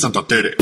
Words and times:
Santa 0.00 0.26
Tere. 0.26 0.54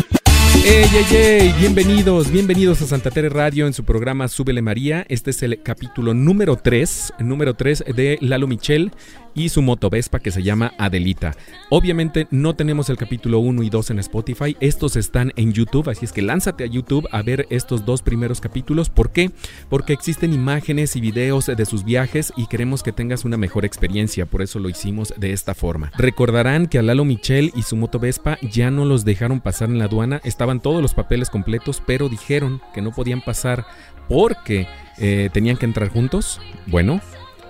¡Ey, 0.64 0.84
ey, 0.92 1.16
ey! 1.16 1.54
Bienvenidos, 1.60 2.32
bienvenidos 2.32 2.82
a 2.82 2.86
Santa 2.88 3.12
Tere 3.12 3.28
Radio 3.28 3.68
en 3.68 3.72
su 3.72 3.84
programa 3.84 4.26
Súbele 4.26 4.62
María. 4.62 5.06
Este 5.08 5.30
es 5.30 5.44
el 5.44 5.62
capítulo 5.62 6.12
número 6.12 6.56
3, 6.56 7.14
número 7.20 7.54
3 7.54 7.84
de 7.94 8.18
Lalo 8.20 8.48
Michel 8.48 8.90
y 9.38 9.48
su 9.48 9.62
moto 9.62 9.88
Vespa 9.88 10.18
que 10.18 10.32
se 10.32 10.42
llama 10.42 10.72
Adelita. 10.78 11.34
Obviamente 11.70 12.26
no 12.30 12.56
tenemos 12.56 12.90
el 12.90 12.96
capítulo 12.96 13.38
1 13.38 13.62
y 13.62 13.70
2 13.70 13.90
en 13.90 13.98
Spotify, 14.00 14.56
estos 14.58 14.96
están 14.96 15.32
en 15.36 15.52
YouTube, 15.52 15.88
así 15.88 16.04
es 16.04 16.12
que 16.12 16.22
lánzate 16.22 16.64
a 16.64 16.66
YouTube 16.66 17.08
a 17.12 17.22
ver 17.22 17.46
estos 17.50 17.84
dos 17.84 18.02
primeros 18.02 18.40
capítulos. 18.40 18.90
¿Por 18.90 19.12
qué? 19.12 19.30
Porque 19.68 19.92
existen 19.92 20.32
imágenes 20.32 20.96
y 20.96 21.00
videos 21.00 21.46
de 21.46 21.66
sus 21.66 21.84
viajes 21.84 22.32
y 22.36 22.46
queremos 22.46 22.82
que 22.82 22.92
tengas 22.92 23.24
una 23.24 23.36
mejor 23.36 23.64
experiencia, 23.64 24.26
por 24.26 24.42
eso 24.42 24.58
lo 24.58 24.68
hicimos 24.68 25.14
de 25.16 25.32
esta 25.32 25.54
forma. 25.54 25.92
Recordarán 25.96 26.66
que 26.66 26.78
a 26.78 26.82
Lalo 26.82 27.04
Michel 27.04 27.52
y 27.54 27.62
su 27.62 27.76
moto 27.76 28.00
Vespa 28.00 28.38
ya 28.42 28.72
no 28.72 28.84
los 28.84 29.04
dejaron 29.04 29.40
pasar 29.40 29.68
en 29.68 29.78
la 29.78 29.84
aduana, 29.84 30.20
estaban 30.24 30.60
todos 30.60 30.82
los 30.82 30.94
papeles 30.94 31.30
completos, 31.30 31.80
pero 31.86 32.08
dijeron 32.08 32.60
que 32.74 32.82
no 32.82 32.90
podían 32.90 33.20
pasar 33.20 33.64
porque 34.08 34.66
eh, 34.98 35.30
tenían 35.32 35.56
que 35.56 35.66
entrar 35.66 35.90
juntos. 35.90 36.40
Bueno, 36.66 37.00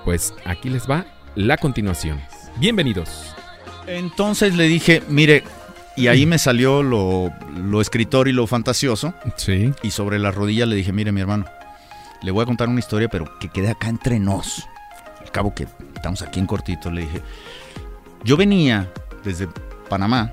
pues 0.04 0.34
aquí 0.44 0.68
les 0.68 0.88
va 0.88 1.17
la 1.34 1.56
continuación. 1.56 2.20
Bienvenidos. 2.56 3.34
Entonces 3.86 4.54
le 4.54 4.64
dije, 4.64 5.02
mire, 5.08 5.44
y 5.96 6.08
ahí 6.08 6.26
me 6.26 6.38
salió 6.38 6.82
lo, 6.82 7.32
lo 7.56 7.80
escritor 7.80 8.28
y 8.28 8.32
lo 8.32 8.46
fantasioso. 8.46 9.14
Sí. 9.36 9.72
Y 9.82 9.90
sobre 9.90 10.18
la 10.18 10.30
rodilla 10.30 10.66
le 10.66 10.76
dije, 10.76 10.92
mire 10.92 11.12
mi 11.12 11.20
hermano, 11.20 11.46
le 12.22 12.30
voy 12.30 12.42
a 12.42 12.46
contar 12.46 12.68
una 12.68 12.80
historia, 12.80 13.08
pero 13.08 13.38
que 13.38 13.48
quede 13.48 13.70
acá 13.70 13.88
entre 13.88 14.18
nos. 14.18 14.66
Al 15.20 15.30
cabo 15.30 15.54
que 15.54 15.66
estamos 15.94 16.22
aquí 16.22 16.38
en 16.38 16.46
cortito, 16.46 16.90
le 16.90 17.02
dije, 17.02 17.22
yo 18.24 18.36
venía 18.36 18.90
desde 19.24 19.48
Panamá 19.88 20.32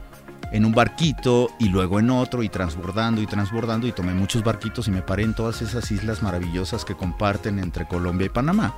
en 0.51 0.65
un 0.65 0.73
barquito 0.73 1.49
y 1.59 1.69
luego 1.69 1.99
en 1.99 2.09
otro 2.09 2.43
y 2.43 2.49
transbordando 2.49 3.21
y 3.21 3.27
transbordando 3.27 3.87
y 3.87 3.91
tomé 3.91 4.13
muchos 4.13 4.43
barquitos 4.43 4.87
y 4.87 4.91
me 4.91 5.01
paré 5.01 5.23
en 5.23 5.33
todas 5.33 5.61
esas 5.61 5.91
islas 5.91 6.23
maravillosas 6.23 6.85
que 6.85 6.95
comparten 6.95 7.59
entre 7.59 7.87
Colombia 7.87 8.27
y 8.27 8.29
Panamá. 8.29 8.75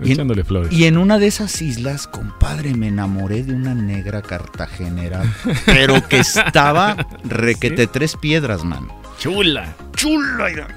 Y 0.00 0.06
en, 0.08 0.12
Echándole 0.12 0.44
flores. 0.44 0.72
y 0.72 0.84
en 0.84 0.98
una 0.98 1.18
de 1.18 1.26
esas 1.26 1.62
islas, 1.62 2.06
compadre, 2.06 2.74
me 2.74 2.88
enamoré 2.88 3.42
de 3.42 3.54
una 3.54 3.74
negra 3.74 4.20
cartagenera, 4.22 5.22
pero 5.64 6.06
que 6.06 6.18
estaba 6.18 6.96
requete 7.24 7.86
tres 7.86 8.14
piedras, 8.16 8.62
man. 8.64 8.88
Chula. 9.18 9.74
Chula. 9.94 10.68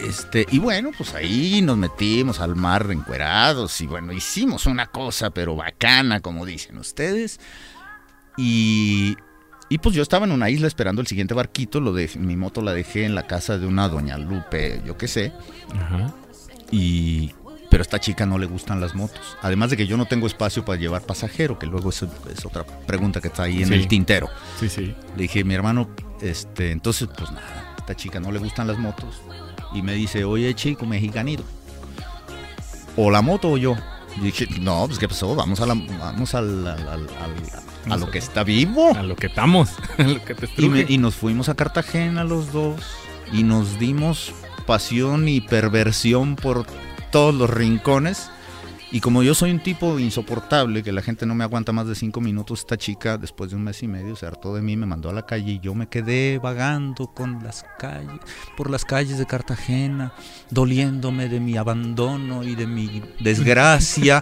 Este, 0.00 0.46
y 0.50 0.58
bueno, 0.58 0.92
pues 0.96 1.12
ahí 1.14 1.60
nos 1.60 1.76
metimos 1.76 2.40
al 2.40 2.56
mar 2.56 2.86
encuerados 2.90 3.78
y 3.82 3.86
bueno, 3.86 4.12
hicimos 4.14 4.64
una 4.64 4.86
cosa, 4.86 5.28
pero 5.28 5.54
bacana, 5.56 6.20
como 6.20 6.46
dicen 6.46 6.78
ustedes. 6.78 7.38
Y, 8.38 9.16
y 9.68 9.78
pues 9.78 9.94
yo 9.94 10.02
estaba 10.02 10.24
en 10.24 10.32
una 10.32 10.48
isla 10.48 10.66
esperando 10.66 11.02
el 11.02 11.06
siguiente 11.06 11.34
barquito, 11.34 11.80
lo 11.80 11.92
dejé- 11.92 12.18
mi 12.18 12.36
moto 12.36 12.62
la 12.62 12.72
dejé 12.72 13.04
en 13.04 13.14
la 13.14 13.26
casa 13.26 13.58
de 13.58 13.66
una 13.66 13.88
doña 13.88 14.16
Lupe, 14.16 14.80
yo 14.86 14.96
qué 14.96 15.08
sé. 15.08 15.32
Ajá. 15.78 16.14
Y, 16.70 17.34
pero 17.70 17.80
a 17.80 17.84
esta 17.84 17.98
chica 18.00 18.26
no 18.26 18.36
le 18.38 18.46
gustan 18.46 18.80
las 18.80 18.94
motos. 18.94 19.38
Además 19.40 19.70
de 19.70 19.76
que 19.78 19.86
yo 19.86 19.96
no 19.96 20.04
tengo 20.06 20.26
espacio 20.26 20.64
para 20.64 20.78
llevar 20.78 21.02
pasajero, 21.02 21.58
que 21.58 21.66
luego 21.66 21.88
es, 21.90 22.02
es 22.02 22.44
otra 22.44 22.64
pregunta 22.64 23.20
que 23.20 23.28
está 23.28 23.44
ahí 23.44 23.62
en 23.62 23.68
Sí. 23.68 23.74
el 23.74 23.88
tintero. 23.88 24.28
Sí, 24.58 24.68
sí. 24.68 24.94
Le 25.16 25.22
dije, 25.22 25.44
mi 25.44 25.54
hermano, 25.54 25.88
este, 26.20 26.72
entonces, 26.72 27.08
pues 27.16 27.30
nada, 27.30 27.74
a 27.76 27.80
esta 27.80 27.94
chica 27.96 28.20
no 28.20 28.30
le 28.32 28.38
gustan 28.40 28.66
las 28.66 28.76
motos. 28.76 29.22
Y 29.72 29.82
me 29.82 29.94
dice, 29.94 30.24
oye, 30.24 30.52
chico, 30.54 30.84
mexicanito. 30.84 31.44
O 32.96 33.10
la 33.10 33.22
moto 33.22 33.50
o 33.50 33.56
yo. 33.56 33.76
Y 34.16 34.24
dije, 34.24 34.48
no, 34.60 34.84
pues 34.86 34.98
qué 34.98 35.06
pasó, 35.08 35.34
vamos 35.36 35.60
a 35.60 35.66
la, 35.66 35.74
vamos 35.74 36.34
al, 36.34 36.66
al- 36.66 36.88
al- 36.88 37.08
al- 37.08 37.92
a 37.92 37.96
lo 37.96 38.10
que 38.10 38.18
está 38.18 38.42
vivo. 38.42 38.92
A 38.96 39.02
lo 39.04 39.14
que 39.16 39.28
estamos. 39.28 39.70
A 39.98 40.02
lo 40.02 40.22
que 40.24 40.34
te 40.34 40.48
Y, 40.58 40.68
me- 40.68 40.84
y 40.88 40.98
nos 40.98 41.14
fuimos 41.14 41.48
a 41.48 41.54
Cartagena 41.54 42.24
los 42.24 42.52
dos 42.52 42.80
y 43.32 43.42
nos 43.44 43.78
dimos 43.78 44.32
pasión 44.66 45.28
y 45.28 45.40
perversión 45.40 46.36
por 46.36 46.66
todos 47.10 47.34
los 47.34 47.50
rincones. 47.50 48.30
Y 48.92 49.00
como 49.00 49.22
yo 49.22 49.34
soy 49.34 49.52
un 49.52 49.60
tipo 49.60 50.00
insoportable, 50.00 50.82
que 50.82 50.90
la 50.90 51.00
gente 51.00 51.24
no 51.24 51.36
me 51.36 51.44
aguanta 51.44 51.70
más 51.72 51.86
de 51.86 51.94
cinco 51.94 52.20
minutos, 52.20 52.58
esta 52.60 52.76
chica, 52.76 53.18
después 53.18 53.50
de 53.50 53.56
un 53.56 53.62
mes 53.62 53.80
y 53.84 53.86
medio, 53.88 54.16
se 54.16 54.26
hartó 54.26 54.52
de 54.52 54.62
mí, 54.62 54.76
me 54.76 54.84
mandó 54.84 55.10
a 55.10 55.12
la 55.12 55.24
calle 55.26 55.52
y 55.52 55.60
yo 55.60 55.76
me 55.76 55.86
quedé 55.88 56.40
vagando 56.40 57.06
con 57.06 57.40
las 57.44 57.64
calles, 57.78 58.10
por 58.56 58.68
las 58.68 58.84
calles 58.84 59.16
de 59.18 59.26
Cartagena, 59.26 60.12
doliéndome 60.50 61.28
de 61.28 61.38
mi 61.38 61.56
abandono 61.56 62.42
y 62.42 62.56
de 62.56 62.66
mi 62.66 63.00
desgracia, 63.20 64.20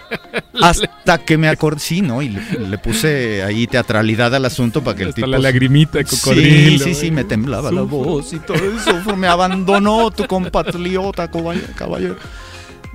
hasta 0.62 1.18
que 1.18 1.36
me 1.36 1.48
acordé, 1.48 1.80
sí, 1.80 2.00
¿no? 2.00 2.22
Y 2.22 2.30
le, 2.30 2.40
le 2.68 2.78
puse 2.78 3.42
ahí 3.42 3.66
teatralidad 3.66 4.34
al 4.34 4.46
asunto 4.46 4.82
para 4.82 4.96
que 4.96 5.02
el 5.02 5.08
Hasta 5.10 5.16
tipo... 5.16 5.26
la 5.28 5.38
lagrimita 5.38 6.02
cocodrilo. 6.04 6.84
Sí, 6.84 6.94
sí, 6.94 7.00
sí, 7.00 7.10
me 7.10 7.24
temblaba 7.24 7.70
la 7.70 7.82
voz 7.82 8.32
y 8.32 8.38
todo 8.38 8.56
eso. 8.56 9.14
Me 9.14 9.28
abandonó 9.28 10.10
tu 10.10 10.26
compatriota, 10.26 11.30
caball- 11.30 11.74
caballero. 11.74 12.16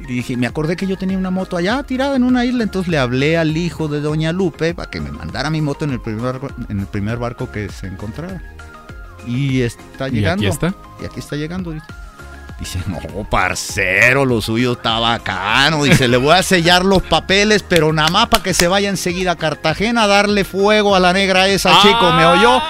Y 0.07 0.13
dije, 0.15 0.35
me 0.35 0.47
acordé 0.47 0.75
que 0.75 0.87
yo 0.87 0.97
tenía 0.97 1.17
una 1.17 1.29
moto 1.31 1.57
allá 1.57 1.83
tirada 1.83 2.15
en 2.15 2.23
una 2.23 2.43
isla, 2.43 2.63
entonces 2.63 2.89
le 2.91 2.97
hablé 2.97 3.37
al 3.37 3.55
hijo 3.55 3.87
de 3.87 4.01
Doña 4.01 4.31
Lupe 4.33 4.73
para 4.73 4.89
que 4.89 4.99
me 4.99 5.11
mandara 5.11 5.49
mi 5.49 5.61
moto 5.61 5.85
en 5.85 5.91
el 5.91 6.01
primer, 6.01 6.21
barco- 6.39 6.53
en 6.69 6.79
el 6.79 6.87
primer 6.87 7.17
barco 7.17 7.51
que 7.51 7.69
se 7.69 7.87
encontrara. 7.87 8.41
Y 9.27 9.61
está 9.61 10.09
¿Y 10.09 10.13
llegando. 10.13 10.43
aquí 10.43 10.47
está? 10.51 10.73
Y 11.01 11.05
aquí 11.05 11.19
está 11.19 11.35
llegando. 11.35 11.73
Dice, 12.59 12.79
no, 12.87 12.99
parcero, 13.29 14.25
lo 14.25 14.41
suyo 14.41 14.73
está 14.73 14.99
bacano. 14.99 15.83
Dice, 15.83 16.07
le 16.07 16.17
voy 16.17 16.35
a 16.35 16.43
sellar 16.43 16.83
los 16.85 17.01
papeles, 17.03 17.63
pero 17.67 17.91
nada 17.93 18.09
más 18.09 18.27
para 18.27 18.43
que 18.43 18.53
se 18.53 18.67
vaya 18.67 18.89
enseguida 18.89 19.31
a 19.31 19.35
Cartagena 19.35 20.03
a 20.03 20.07
darle 20.07 20.43
fuego 20.43 20.95
a 20.95 20.99
la 20.99 21.11
negra 21.13 21.47
esa, 21.47 21.81
chico, 21.81 22.11
¿me 22.13 22.25
oyó? 22.25 22.61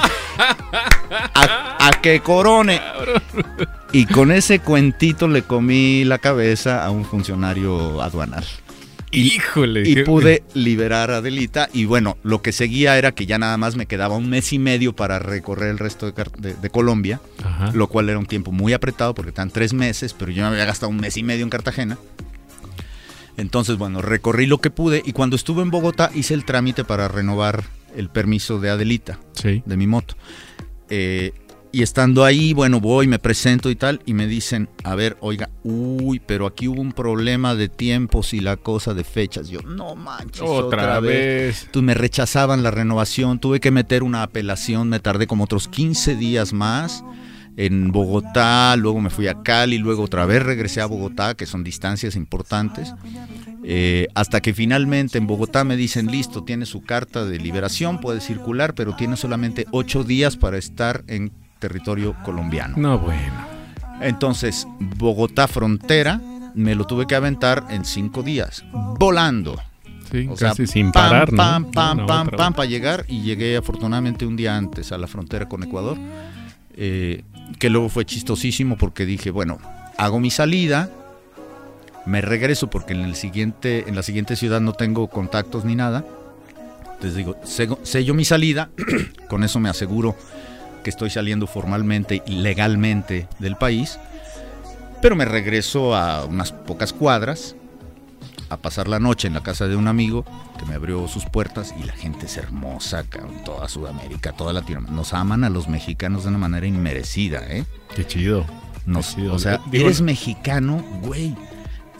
A, 1.34 1.78
a 1.88 1.92
que 2.02 2.22
corone. 2.22 2.82
Y 3.94 4.06
con 4.06 4.32
ese 4.32 4.60
cuentito 4.60 5.28
le 5.28 5.42
comí 5.44 6.06
la 6.06 6.18
cabeza 6.18 6.86
a 6.86 6.92
un 6.92 7.04
funcionario 7.06 8.02
aduanal. 8.02 8.46
Híjole. 9.14 9.88
Y 9.90 10.04
pude 10.04 10.44
liberar 10.54 11.12
a 11.12 11.18
Adelita. 11.18 11.68
Y 11.74 11.84
bueno, 11.84 12.18
lo 12.24 12.42
que 12.42 12.54
seguía 12.54 12.98
era 12.98 13.12
que 13.12 13.26
ya 13.26 13.38
nada 13.38 13.58
más 13.58 13.76
me 13.76 13.86
quedaba 13.88 14.16
un 14.16 14.30
mes 14.30 14.54
y 14.54 14.60
medio 14.60 14.96
para 14.96 15.20
recorrer 15.20 15.70
el 15.72 15.80
resto 15.80 16.06
de, 16.06 16.14
Car- 16.14 16.32
de- 16.32 16.54
de 16.54 16.70
Colombia 16.70 17.20
Ajá. 17.44 17.72
lo 17.74 17.88
cual 17.88 18.08
era 18.08 18.18
un 18.18 18.26
tiempo 18.26 18.54
muy 18.54 18.72
apretado 18.72 19.14
porque 19.14 19.30
están 19.30 19.50
tres 19.52 19.74
meses, 19.74 20.14
pero 20.18 20.32
yo 20.32 20.44
me 20.44 20.48
había 20.52 20.64
gastado 20.64 20.90
un 20.90 20.98
mes 21.02 21.18
y 21.18 21.24
medio 21.24 21.44
en 21.44 21.50
Cartagena. 21.50 21.98
Entonces, 23.36 23.78
bueno, 23.78 24.02
recorrí 24.02 24.46
lo 24.46 24.60
que 24.60 24.70
pude 24.70 25.02
y 25.06 25.12
cuando 25.12 25.36
estuve 25.36 25.62
en 25.64 25.72
Bogotá 25.72 26.12
hice 26.16 26.34
el 26.34 26.46
trámite 26.46 26.86
para 26.86 27.10
renovar 27.10 27.64
el 27.98 28.08
permiso 28.10 28.60
de 28.62 28.70
Adelita, 28.70 29.20
Sí. 29.34 29.62
de 29.66 29.76
mi 29.78 29.88
moto. 29.88 30.16
Eh, 30.90 31.34
y 31.72 31.84
estando 31.84 32.26
ahí, 32.26 32.54
bueno, 32.54 32.80
voy, 32.80 33.08
me 33.08 33.20
presento 33.20 33.70
y 33.70 33.76
tal, 33.76 34.02
y 34.06 34.14
me 34.14 34.28
dicen, 34.28 34.70
a 34.84 34.96
ver, 34.96 35.18
oiga, 35.22 35.50
uy, 35.64 36.20
pero 36.20 36.46
aquí 36.46 36.68
hubo 36.68 36.82
un 36.82 36.92
problema 36.92 37.56
de 37.56 37.70
tiempos 37.70 38.34
y 38.34 38.42
la 38.42 38.58
cosa 38.58 38.94
de 38.94 39.04
fechas. 39.04 39.50
Yo, 39.50 39.62
no 39.62 39.96
manches, 39.96 40.42
Otra, 40.42 41.00
vez. 41.00 41.68
Tú 41.72 41.82
me 41.82 41.94
rechazaban 41.94 42.64
la 42.64 42.72
renovación, 42.72 43.40
tuve 43.40 43.60
que 43.60 43.72
meter 43.72 44.04
una 44.04 44.24
apelación, 44.24 44.90
me 44.90 45.00
tardé 45.00 45.28
como 45.28 45.46
otros 45.46 45.68
15 45.68 46.16
días 46.16 46.52
más 46.52 47.04
en 47.58 47.92
Bogotá, 47.92 48.76
luego 48.78 49.02
me 49.02 49.10
fui 49.10 49.28
a 49.28 49.42
Cali, 49.42 49.78
luego 49.78 50.04
otra 50.04 50.26
vez 50.26 50.42
regresé 50.44 50.82
a 50.82 50.86
Bogotá, 50.86 51.36
que 51.36 51.46
son 51.46 51.64
distancias 51.64 52.16
importantes, 52.16 52.94
eh, 53.64 54.08
hasta 54.16 54.42
que 54.42 54.54
finalmente 54.54 55.18
en 55.18 55.28
Bogotá 55.28 55.64
me 55.64 55.76
dicen, 55.76 56.08
listo, 56.08 56.44
tiene 56.44 56.66
su 56.66 56.82
carta 56.82 57.26
de 57.26 57.40
liberación, 57.40 58.00
puede 58.00 58.22
circular, 58.22 58.74
pero 58.74 58.96
tiene 58.96 59.18
solamente 59.18 59.68
ocho 59.72 60.04
días 60.04 60.38
para 60.38 60.58
estar 60.58 61.04
en 61.08 61.32
territorio 61.62 62.14
colombiano. 62.24 62.76
No, 62.78 63.00
bueno. 63.00 63.50
Entonces, 64.02 64.68
Bogotá 64.80 65.48
frontera, 65.48 66.20
me 66.56 66.76
lo 66.76 66.86
tuve 66.86 67.08
que 67.08 67.16
aventar 67.16 67.64
en 67.70 67.86
cinco 67.86 68.24
días, 68.24 68.66
volando. 69.00 69.56
Sí, 70.12 70.28
O 70.30 70.36
sea, 70.36 70.50
casi 70.50 70.68
sin 70.68 70.92
pam, 70.92 71.04
parar, 71.10 71.32
¿no? 71.32 71.38
Pam, 71.38 71.72
pam, 71.72 72.28
pam, 72.30 72.54
para 72.54 72.66
llegar 72.68 73.06
y 73.08 73.22
llegué 73.22 73.56
afortunadamente 73.56 74.26
un 74.26 74.36
día 74.36 74.58
antes 74.58 74.92
a 74.92 74.98
la 74.98 75.08
frontera 75.08 75.48
con 75.48 75.64
Ecuador, 75.64 75.98
eh, 76.76 77.24
que 77.60 77.70
luego 77.70 77.88
fue 77.88 78.04
chistosísimo 78.06 78.76
porque 78.76 79.06
dije, 79.06 79.32
bueno, 79.32 79.60
hago 79.98 80.20
mi 80.20 80.30
salida, 80.30 80.90
me 82.06 82.20
regreso 82.22 82.70
porque 82.70 82.94
en, 82.94 83.02
el 83.02 83.16
siguiente, 83.16 83.86
en 83.88 83.96
la 83.96 84.04
siguiente 84.04 84.36
ciudad 84.36 84.60
no 84.60 84.74
tengo 84.74 85.08
contactos 85.08 85.64
ni 85.64 85.76
nada, 85.76 86.04
entonces 86.96 87.16
digo, 87.16 87.36
sego- 87.46 87.80
sello 87.84 88.14
mi 88.14 88.26
salida, 88.26 88.70
con 89.30 89.44
eso 89.46 89.60
me 89.62 89.70
aseguro 89.70 90.16
que 90.84 90.90
estoy 90.90 91.10
saliendo 91.10 91.48
formalmente 91.48 92.22
y 92.26 92.36
legalmente 92.36 93.28
del 93.40 93.56
país, 93.56 94.00
pero 95.02 95.16
me 95.16 95.26
regreso 95.26 95.96
a 95.96 96.26
unas 96.26 96.52
pocas 96.52 96.94
cuadras 96.94 97.56
a 98.50 98.58
pasar 98.58 98.88
la 98.88 99.00
noche 99.00 99.28
en 99.28 99.34
la 99.34 99.42
casa 99.44 99.68
de 99.68 99.76
un 99.78 99.88
amigo 99.88 100.26
que 100.60 100.66
me 100.66 100.76
abrió 100.76 101.08
sus 101.08 101.26
puertas 101.26 101.74
y 101.80 101.84
la 101.84 101.94
gente 101.94 102.26
es 102.26 102.36
hermosa, 102.38 103.04
cabrón, 103.10 103.44
toda 103.46 103.70
Sudamérica, 103.70 104.34
toda 104.34 104.52
Latinoamérica. 104.54 104.94
Nos 104.96 105.14
aman 105.14 105.44
a 105.46 105.50
los 105.50 105.68
mexicanos 105.70 106.24
de 106.24 106.30
una 106.30 106.38
manera 106.38 106.68
inmerecida, 106.68 107.44
¿eh? 107.48 107.66
Qué 107.96 108.06
chido. 108.06 108.46
Nos- 108.86 109.16
Qué 109.16 109.22
chido. 109.22 109.34
o 109.36 109.40
sea, 109.40 109.62
Digo, 109.72 109.86
eres 109.86 110.02
mexicano, 110.02 110.84
güey. 111.02 111.34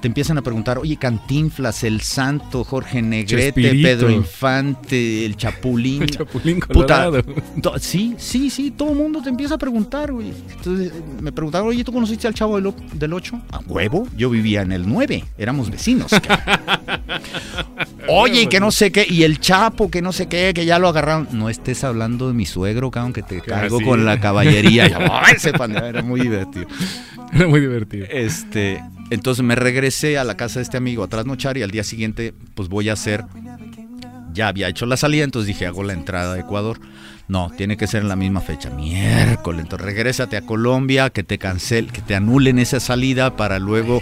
Te 0.02 0.08
empiezan 0.08 0.38
a 0.38 0.42
preguntar, 0.42 0.80
oye, 0.80 0.98
Cantinflas, 0.98 1.84
El 1.84 2.02
Santo, 2.02 2.64
Jorge 2.64 3.02
Negrete, 3.02 3.46
Chespirito. 3.54 3.88
Pedro 3.88 4.10
Infante, 4.10 5.26
el 5.26 5.38
Chapulín. 5.38 6.02
El 6.04 6.10
Chapulín 6.12 6.60
Puta, 6.60 7.06
Colorado. 7.06 7.24
to- 7.62 7.78
sí, 7.80 8.16
sí, 8.18 8.50
sí, 8.50 8.72
todo 8.72 8.90
el 8.92 8.98
mundo 8.98 9.22
te 9.22 9.30
empieza 9.30 9.56
a 9.56 9.58
preguntar, 9.58 10.12
güey. 10.12 10.34
Entonces 10.58 10.92
me 11.22 11.32
preguntaron, 11.32 11.68
oye, 11.68 11.84
¿tú 11.84 11.94
conociste 11.94 12.28
al 12.28 12.34
chavo 12.34 12.56
del, 12.56 12.68
o- 12.68 12.76
del 12.94 13.14
8? 13.14 13.42
A 13.52 13.60
huevo, 13.60 14.08
yo 14.18 14.30
vivía 14.32 14.62
en 14.64 14.72
el 14.72 14.88
9, 14.88 15.24
éramos 15.38 15.70
vecinos. 15.70 16.12
oye, 18.08 18.42
y 18.44 18.48
que 18.48 18.60
no 18.60 18.72
sé 18.72 18.92
qué, 18.92 19.06
y 19.08 19.24
el 19.24 19.40
Chapo, 19.40 19.90
que 19.92 20.02
no 20.02 20.12
sé 20.12 20.28
qué, 20.28 20.52
que 20.54 20.66
ya 20.66 20.80
lo 20.80 20.88
agarraron. 20.88 21.28
No 21.32 21.50
estés 21.50 21.84
hablando 21.84 22.28
de 22.28 22.34
mi 22.34 22.46
suegro, 22.46 22.92
cabrón, 22.92 23.14
que 23.14 23.22
te 23.22 23.42
cargo 23.42 23.80
con 23.82 24.06
la 24.06 24.20
caballería. 24.20 24.88
Ya, 24.92 25.22
ese 25.36 25.54
pandero 25.54 25.86
era 25.86 26.02
muy 26.02 26.22
divertido. 26.22 26.66
Era 27.34 27.48
muy 27.48 27.60
divertido. 27.60 28.06
Este, 28.10 28.82
entonces 29.12 29.44
me 29.44 29.56
regresé 29.56 30.18
a 30.18 30.24
la 30.24 30.36
casa 30.36 30.60
de 30.60 30.64
este 30.64 30.78
amigo 30.78 31.04
a 31.04 31.08
trasnochar 31.08 31.58
y 31.58 31.64
al 31.64 31.70
día 31.70 31.84
siguiente 31.84 32.34
pues 32.56 32.70
voy 32.70 32.90
a 32.90 32.94
hacer, 32.94 33.26
ya 34.34 34.48
había 34.48 34.70
hecho 34.70 34.86
la 34.86 34.96
salida, 34.98 35.26
entonces 35.26 35.48
dije 35.48 35.68
hago 35.68 35.84
la 35.84 35.94
entrada 35.94 36.36
a 36.36 36.40
Ecuador. 36.40 36.80
No, 37.28 37.50
tiene 37.56 37.78
que 37.78 37.88
ser 37.88 38.02
en 38.02 38.10
la 38.10 38.18
misma 38.18 38.42
fecha, 38.42 38.70
miércoles. 38.70 39.62
Entonces 39.62 39.86
regrésate 39.86 40.36
a 40.36 40.42
Colombia, 40.42 41.10
que 41.12 41.24
te 41.24 41.38
cancel, 41.38 41.92
que 41.92 42.02
te 42.02 42.16
anulen 42.16 42.60
esa 42.60 42.80
salida 42.80 43.38
para 43.38 43.60
luego 43.60 44.02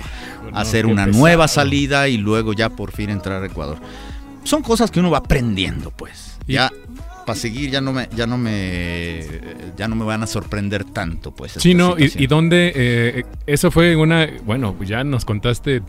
hacer 0.54 0.86
una 0.88 1.06
pesado. 1.06 1.22
nueva 1.22 1.48
salida 1.48 2.08
y 2.08 2.18
luego 2.18 2.54
ya 2.54 2.70
por 2.70 2.92
fin 2.92 3.10
entrar 3.10 3.44
a 3.44 3.46
Ecuador. 3.46 3.80
Son 4.44 4.64
cosas 4.64 4.90
que 4.90 5.00
uno 5.00 5.12
va 5.12 5.20
aprendiendo, 5.20 5.92
pues. 5.92 6.38
Ya 6.48 6.72
para 7.30 7.40
seguir 7.40 7.70
ya 7.70 7.80
no 7.80 7.94
me 7.94 8.10
ya 8.16 8.26
no 8.26 8.40
me 8.40 9.24
ya 9.78 9.88
no 9.88 9.96
me 9.96 10.04
van 10.04 10.24
a 10.24 10.26
sorprender 10.26 10.84
tanto, 10.84 11.30
pues. 11.30 11.52
Sí, 11.58 11.76
no, 11.76 11.96
y, 11.96 12.12
y 12.18 12.26
dónde, 12.26 12.74
eh, 12.76 13.24
eso 13.46 13.70
fue 13.70 13.96
una, 13.96 14.28
bueno, 14.46 14.74
pues 14.74 14.90
ya 14.90 15.04
nos 15.04 15.26
contaste 15.26 15.84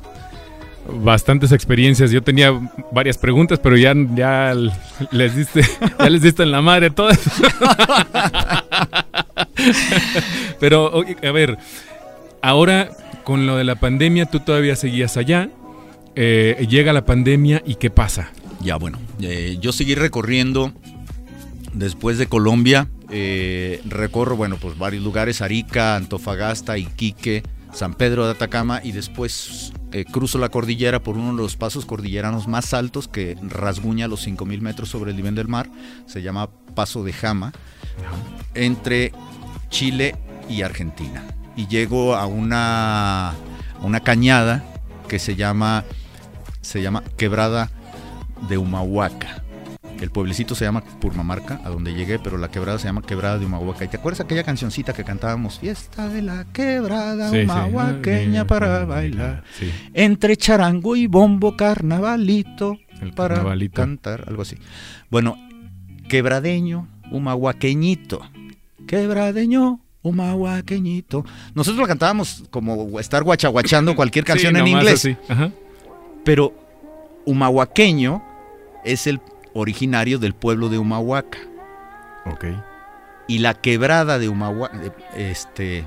bastantes 1.03 1.53
experiencias. 1.53 2.11
Yo 2.11 2.23
tenía 2.23 2.53
varias 2.93 3.17
preguntas, 3.17 3.59
pero 3.59 3.79
ya, 3.79 3.95
ya 4.15 4.53
les 5.13 5.35
diste, 5.35 5.63
ya 5.99 6.11
les 6.11 6.21
diste 6.21 6.43
en 6.43 6.51
la 6.51 6.61
madre 6.61 6.91
todas. 6.91 7.19
pero, 10.61 11.03
a 11.23 11.31
ver, 11.33 11.57
ahora 12.43 12.91
con 13.25 13.47
lo 13.47 13.57
de 13.57 13.65
la 13.65 13.77
pandemia, 13.77 14.27
tú 14.27 14.41
todavía 14.41 14.77
seguías 14.77 15.17
allá. 15.17 15.49
eh, 16.17 16.67
llega 16.69 16.93
la 16.93 17.07
pandemia 17.07 17.63
y 17.65 17.77
qué 17.77 17.89
pasa. 17.89 18.31
Ya, 18.63 18.77
bueno, 18.77 18.99
eh, 19.23 19.57
yo 19.59 19.73
seguí 19.73 19.95
recorriendo 19.95 20.75
después 21.75 22.19
de 22.19 22.27
Colombia. 22.27 22.89
eh, 23.13 23.83
recorro, 23.87 24.37
bueno, 24.37 24.57
pues 24.61 24.79
varios 24.79 25.03
lugares, 25.03 25.43
Arica, 25.43 25.97
Antofagasta, 25.97 26.79
Iquique, 26.79 27.43
San 27.73 27.95
Pedro 27.95 28.25
de 28.25 28.33
Atacama 28.33 28.81
y 28.83 28.93
después 28.93 29.73
eh, 29.93 30.05
cruzo 30.05 30.39
la 30.39 30.49
cordillera 30.49 31.03
por 31.03 31.17
uno 31.17 31.33
de 31.33 31.43
los 31.43 31.57
pasos 31.57 31.87
cordilleranos 31.87 32.49
más 32.49 32.75
altos 32.75 33.09
que 33.09 33.37
rasguña 33.43 34.09
los 34.09 34.27
5.000 34.27 34.61
metros 34.61 34.89
sobre 34.89 35.11
el 35.11 35.17
nivel 35.17 35.35
del 35.35 35.49
mar. 35.49 35.69
Se 36.07 36.23
llama 36.23 36.51
Paso 36.75 37.03
de 37.03 37.13
Jama, 37.13 37.53
entre 38.55 39.13
Chile 39.69 40.17
y 40.49 40.63
Argentina. 40.63 41.25
Y 41.57 41.67
llego 41.67 42.15
a 42.15 42.27
una, 42.27 43.35
una 43.83 44.01
cañada 44.01 44.65
que 45.09 45.19
se 45.19 45.35
llama, 45.35 45.85
se 46.61 46.83
llama 46.83 47.03
Quebrada 47.17 47.71
de 48.49 48.59
Humahuaca. 48.59 49.43
El 50.01 50.11
pueblecito 50.11 50.55
se 50.55 50.65
llama 50.65 50.83
Purmamarca, 50.83 51.61
a 51.63 51.69
donde 51.69 51.93
llegué, 51.93 52.19
pero 52.19 52.39
la 52.39 52.49
quebrada 52.51 52.79
se 52.79 52.87
llama 52.87 53.03
Quebrada 53.03 53.39
de 53.39 53.45
Humahuaca. 53.45 53.85
¿Y 53.85 53.89
te 53.89 53.99
acuerdas 53.99 54.21
aquella 54.21 54.45
cancioncita 54.45 54.95
que 54.95 55.05
cantábamos? 55.05 55.59
Fiesta 55.59 56.09
de 56.09 56.23
la 56.23 56.47
quebrada 56.53 57.29
Sí, 57.31 57.37
sí. 57.37 57.43
humahuaqueña 57.43 58.47
para 58.47 58.87
bailar. 58.87 59.45
Sí. 59.59 59.71
Entre 59.93 60.37
charango 60.39 60.97
y 60.97 61.07
bombo, 61.07 61.55
carnavalito 61.57 62.79
El 63.03 63.13
para 63.13 63.35
carnavalito. 63.37 63.75
cantar, 63.75 64.25
algo 64.27 64.41
así. 64.43 64.57
Bueno, 65.11 65.37
quebradeño, 66.09 66.89
humahuaqueñito. 67.13 68.23
Quebradeño, 68.87 69.81
humahuaqueñito. 70.03 71.27
Nosotros 71.55 71.79
lo 71.79 71.87
cantábamos 71.87 72.45
como 72.51 72.99
estar 72.99 73.23
guachaguachando 73.23 73.95
cualquier 73.95 74.25
canción 74.25 74.57
en 74.57 74.67
inglés. 74.67 75.07
Pero 76.25 76.55
humahuaqueño 77.27 78.23
es 78.85 79.07
el 79.07 79.21
originario 79.55 80.19
del 80.19 80.35
pueblo 80.35 80.69
de 80.69 80.79
Humahuaca. 80.79 81.39
Ok. 82.27 82.45
Y 83.29 83.39
la 83.39 83.55
quebrada 83.55 84.19
de 84.19 84.29
Humahua, 84.29 84.71
este, 85.17 85.87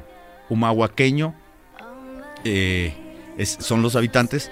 humahuaqueño 0.49 1.33
eh, 2.45 2.93
es- 3.37 3.57
son 3.59 3.81
los 3.81 3.95
habitantes 3.95 4.51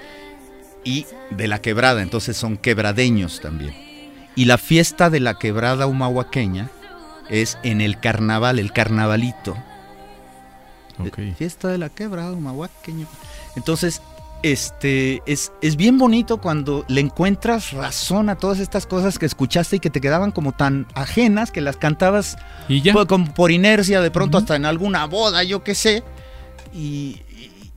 y 0.83 1.05
de 1.29 1.47
la 1.47 1.59
quebrada, 1.61 2.01
entonces 2.01 2.35
son 2.37 2.57
quebradeños 2.57 3.39
también. 3.41 3.73
Y 4.35 4.45
la 4.45 4.57
fiesta 4.57 5.09
de 5.09 5.19
la 5.19 5.35
quebrada 5.35 5.87
humahuaqueña 5.87 6.69
es 7.29 7.57
en 7.63 7.81
el 7.81 7.99
carnaval, 7.99 8.59
el 8.59 8.71
carnavalito. 8.73 9.55
Ok. 10.99 11.19
Eh, 11.19 11.33
Fiesta 11.37 11.67
de 11.69 11.77
la 11.77 11.89
quebrada 11.89 12.31
humahuaqueño. 12.31 13.07
Entonces, 13.55 14.01
este 14.43 15.21
es, 15.25 15.51
es 15.61 15.75
bien 15.75 15.97
bonito 15.97 16.37
cuando 16.37 16.83
le 16.87 17.01
encuentras 17.01 17.71
razón 17.73 18.29
a 18.29 18.35
todas 18.35 18.59
estas 18.59 18.85
cosas 18.85 19.19
que 19.19 19.25
escuchaste 19.25 19.75
y 19.75 19.79
que 19.79 19.89
te 19.89 20.01
quedaban 20.01 20.31
como 20.31 20.51
tan 20.51 20.87
ajenas 20.95 21.51
que 21.51 21.61
las 21.61 21.77
cantabas 21.77 22.37
Y 22.67 22.81
ya. 22.81 22.93
por, 22.93 23.07
como 23.07 23.33
por 23.33 23.51
inercia, 23.51 24.01
de 24.01 24.11
pronto 24.11 24.37
hasta 24.37 24.55
en 24.55 24.65
alguna 24.65 25.05
boda, 25.05 25.43
yo 25.43 25.63
qué 25.63 25.75
sé, 25.75 26.03
y, 26.73 27.21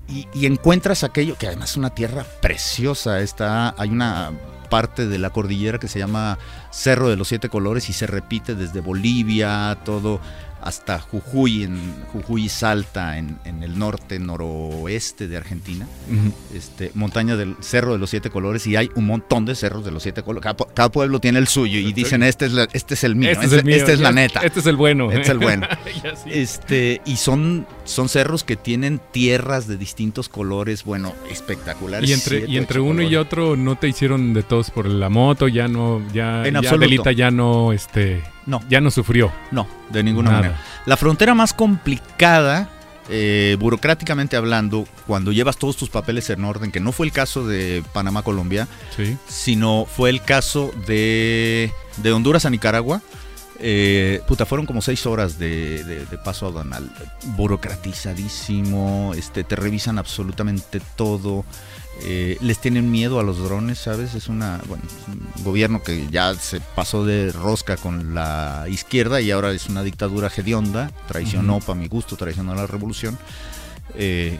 y- 0.09 0.29
y 0.35 0.47
encuentras 0.47 1.05
aquello 1.05 1.37
que 1.39 1.47
además 1.47 1.71
es 1.73 1.77
una 1.77 1.91
tierra 1.91 2.25
preciosa. 2.41 3.21
Está, 3.21 3.75
hay 3.79 3.91
una 3.91 4.33
parte 4.71 5.07
de 5.07 5.19
la 5.19 5.31
cordillera 5.31 5.79
que 5.79 5.89
se 5.89 5.99
llama 5.99 6.39
Cerro 6.71 7.09
de 7.09 7.17
los 7.17 7.29
Siete 7.29 7.49
Colores 7.49 7.89
y 7.91 7.93
se 7.93 8.07
repite 8.07 8.55
desde 8.55 8.81
Bolivia, 8.81 9.79
todo 9.85 10.21
hasta 10.65 10.99
Jujuy, 10.99 11.65
en 11.65 11.79
Jujuy 12.13 12.49
Salta, 12.49 13.19
en, 13.19 13.39
en 13.45 13.63
el 13.63 13.79
norte, 13.79 14.19
noroeste 14.19 15.29
de 15.29 15.37
Argentina 15.37 15.87
este, 16.55 16.91
montaña 16.95 17.37
del 17.37 17.55
Cerro 17.61 17.93
de 17.93 17.99
los 17.99 18.09
Siete 18.11 18.31
Colores 18.31 18.67
y 18.67 18.75
hay 18.77 18.91
un 18.95 19.07
montón 19.07 19.45
de 19.45 19.55
cerros 19.55 19.85
de 19.85 19.91
los 19.91 20.03
Siete 20.03 20.23
Colores. 20.23 20.43
Cada, 20.43 20.57
pu- 20.57 20.73
cada 20.75 20.89
pueblo 20.91 21.21
tiene 21.21 21.39
el 21.39 21.49
suyo 21.49 21.79
y 21.79 21.93
dicen, 21.93 22.23
este 22.23 22.47
es, 22.47 22.53
la- 22.53 22.69
este 22.73 22.95
es 22.95 23.05
el 23.05 23.15
mío, 23.15 23.31
Este 23.31 23.45
este, 23.45 23.57
es 23.57 23.61
el 23.61 23.67
mío. 23.67 23.77
esta 23.77 23.93
es 23.93 24.01
la 24.01 24.13
neta. 24.13 24.41
Este 24.41 24.61
es 24.61 24.67
el 24.67 24.77
bueno. 24.77 25.11
Este 25.11 25.23
es 25.23 25.29
el 25.29 25.39
bueno. 25.39 25.67
Ya 26.03 26.17
sí. 26.17 26.31
Este, 26.33 27.01
y 27.05 27.17
son, 27.17 27.67
son 27.85 28.09
cerros 28.09 28.43
que 28.43 28.57
tienen 28.57 29.01
tierras 29.13 29.69
de 29.69 29.77
distintos 29.77 30.29
colores, 30.29 30.85
bueno, 30.85 31.13
espectaculares. 31.31 32.09
Y 32.09 32.13
entre, 32.15 32.39
siete, 32.39 32.53
y 32.53 32.57
entre 32.57 32.81
uno 32.81 33.03
y 33.03 33.17
otro 33.17 33.57
no 33.57 33.77
te 33.77 33.89
hicieron 33.89 34.33
de 34.35 34.43
todos 34.43 34.71
por 34.71 34.87
la 34.87 35.09
moto, 35.09 35.47
ya 35.49 35.69
no, 35.69 36.03
ya, 36.13 36.47
En 36.47 36.61
ya. 36.63 36.71
Adelita 36.71 37.13
ya 37.13 37.31
no, 37.31 37.73
este, 37.73 38.23
No, 38.47 38.63
ya 38.69 38.81
no 38.81 38.91
sufrió. 38.91 39.33
no, 39.51 39.67
de 39.91 40.03
ninguna 40.03 40.31
Nada. 40.31 40.43
manera. 40.43 40.61
La 40.87 40.97
frontera 40.97 41.35
más 41.35 41.53
complicada, 41.55 42.69
eh, 43.09 43.57
burocráticamente 43.59 44.37
hablando, 44.37 44.87
cuando 45.07 45.33
llevas 45.33 45.57
todos 45.57 45.77
tus 45.77 45.89
papeles 45.91 46.29
en 46.31 46.45
orden, 46.45 46.71
que 46.73 46.81
no 46.81 46.93
fue 46.93 47.07
el 47.07 47.13
caso 47.13 47.47
de 47.47 47.83
Panamá-Colombia, 47.93 48.69
Sí. 48.97 49.17
sino 49.29 49.87
fue 49.87 50.11
el 50.11 50.23
caso 50.23 50.73
de, 50.87 51.73
de 51.99 52.13
Honduras 52.13 52.45
a 52.47 52.51
Nicaragua. 52.51 53.01
Eh, 53.61 54.21
puta, 54.27 54.45
fueron 54.47 54.67
como 54.67 54.83
seis 54.83 55.07
horas 55.07 55.39
de, 55.39 55.85
de- 55.85 56.07
de 56.07 56.19
paso 56.19 56.47
aduanal. 56.47 56.91
Burocratizadísimo, 57.37 59.13
este, 59.17 59.45
te 59.45 59.57
revisan 59.57 59.99
absolutamente 59.99 60.81
todo. 60.97 61.45
Eh, 62.03 62.37
les 62.41 62.59
tienen 62.59 62.91
miedo 62.91 63.21
a 63.21 63.23
los 63.23 63.39
drones, 63.39 63.79
¿sabes? 63.79 64.15
Es 64.15 64.29
una, 64.29 64.61
bueno, 64.69 64.83
es 64.87 65.09
un 65.09 65.45
gobierno 65.45 65.83
que 65.83 66.07
ya 66.11 66.35
se 66.35 66.61
pasó 66.61 67.05
de 67.05 67.31
rosca 67.33 67.77
con 67.77 68.15
la 68.15 68.67
izquierda 68.69 69.21
y 69.21 69.31
ahora 69.31 69.53
es 69.53 69.69
una 69.69 69.83
dictadura 69.83 70.31
hedionda. 70.35 70.91
Traicionó, 71.09 71.61
para 71.61 71.79
mi 71.79 71.89
gusto, 71.89 72.17
traicionó 72.17 72.55
la 72.55 72.67
revolución. 72.67 73.19
Eh, 73.95 74.39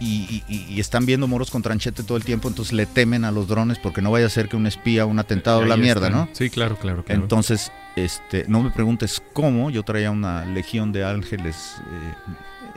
y, 0.00 0.42
y- 0.48 0.66
y 0.68 0.80
están 0.80 1.06
viendo 1.06 1.28
moros 1.28 1.50
con 1.50 1.62
tranchete 1.62 2.02
todo 2.02 2.16
el 2.16 2.24
tiempo, 2.24 2.48
entonces 2.48 2.72
le 2.72 2.86
temen 2.86 3.24
a 3.24 3.30
los 3.30 3.46
drones 3.46 3.78
porque 3.78 4.02
no 4.02 4.10
vaya 4.10 4.26
a 4.26 4.30
ser 4.30 4.48
que 4.48 4.56
un 4.56 4.66
espía, 4.66 5.06
un 5.06 5.18
atentado, 5.20 5.62
Ahí 5.62 5.68
la 5.68 5.76
mierda. 5.76 6.10
¿no? 6.10 6.28
Sí, 6.32 6.50
claro, 6.50 6.76
claro, 6.76 7.04
claro. 7.04 7.22
Entonces, 7.22 7.70
este, 7.94 8.44
no 8.48 8.62
me 8.62 8.70
preguntes 8.70 9.22
cómo, 9.32 9.70
yo 9.70 9.84
traía 9.84 10.10
una 10.10 10.44
legión 10.44 10.90
de 10.92 11.04
ángeles 11.04 11.76
eh, 11.78 12.14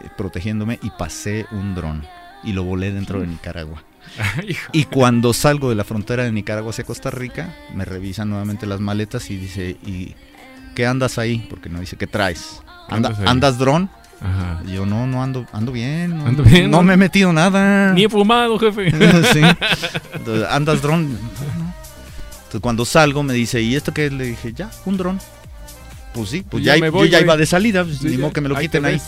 eh, 0.05 0.09
protegiéndome 0.17 0.77
y 0.83 0.91
pasé 0.91 1.47
un 1.51 1.73
dron 1.73 2.03
y 2.43 2.53
lo 2.53 2.63
volé 2.63 2.91
dentro 2.91 3.21
de 3.21 3.27
Nicaragua. 3.27 3.81
Y 4.71 4.83
cuando 4.85 5.33
salgo 5.33 5.69
de 5.69 5.75
la 5.75 5.83
frontera 5.83 6.23
de 6.23 6.31
Nicaragua 6.31 6.69
hacia 6.71 6.83
Costa 6.83 7.11
Rica, 7.11 7.55
me 7.73 7.85
revisan 7.85 8.29
nuevamente 8.29 8.65
las 8.65 8.79
maletas 8.79 9.29
y 9.31 9.37
dice, 9.37 9.77
¿y 9.85 10.13
qué 10.75 10.85
andas 10.85 11.17
ahí? 11.17 11.45
Porque 11.49 11.69
no 11.69 11.79
dice, 11.79 11.95
¿qué 11.97 12.07
traes? 12.07 12.61
¿Qué 12.89 12.95
Anda- 12.95 13.15
andas 13.25 13.57
dron? 13.57 13.89
Ajá. 14.21 14.61
Yo, 14.65 14.85
no, 14.85 15.05
no 15.07 15.21
ando, 15.21 15.45
ando 15.51 15.71
bien. 15.73 16.17
No, 16.17 16.25
Ando 16.25 16.43
bien, 16.43 16.71
no 16.71 16.77
¿no? 16.77 16.83
me 16.83 16.93
he 16.93 16.97
metido 16.97 17.33
nada. 17.33 17.91
Ni 17.93 18.05
he 18.05 18.09
fumado, 18.09 18.57
jefe. 18.57 18.89
sí. 19.33 19.41
Entonces, 20.13 20.47
¿Andas 20.49 20.81
dron? 20.81 21.11
No. 21.13 21.19
Entonces, 21.19 22.61
cuando 22.61 22.85
salgo 22.85 23.23
me 23.23 23.33
dice, 23.33 23.61
¿y 23.61 23.75
esto 23.75 23.93
qué? 23.93 24.05
es?" 24.07 24.13
Le 24.13 24.25
dije, 24.25 24.53
ya, 24.53 24.71
un 24.85 24.97
dron. 24.97 25.19
Pues 26.13 26.29
sí, 26.29 26.45
pues 26.49 26.63
Ya 26.63 26.75
ya, 26.77 26.81
me 26.81 26.91
yo 26.97 27.03
ya 27.05 27.19
iba 27.19 27.35
de 27.35 27.45
salida, 27.45 27.83
pues, 27.83 27.97
Sí, 27.97 28.07
ni 28.07 28.17
modo 28.17 28.31
que 28.31 28.39
me 28.39 28.47
lo 28.47 28.55
ahí 28.55 28.67
quiten 28.67 28.85
ahí. 28.85 29.01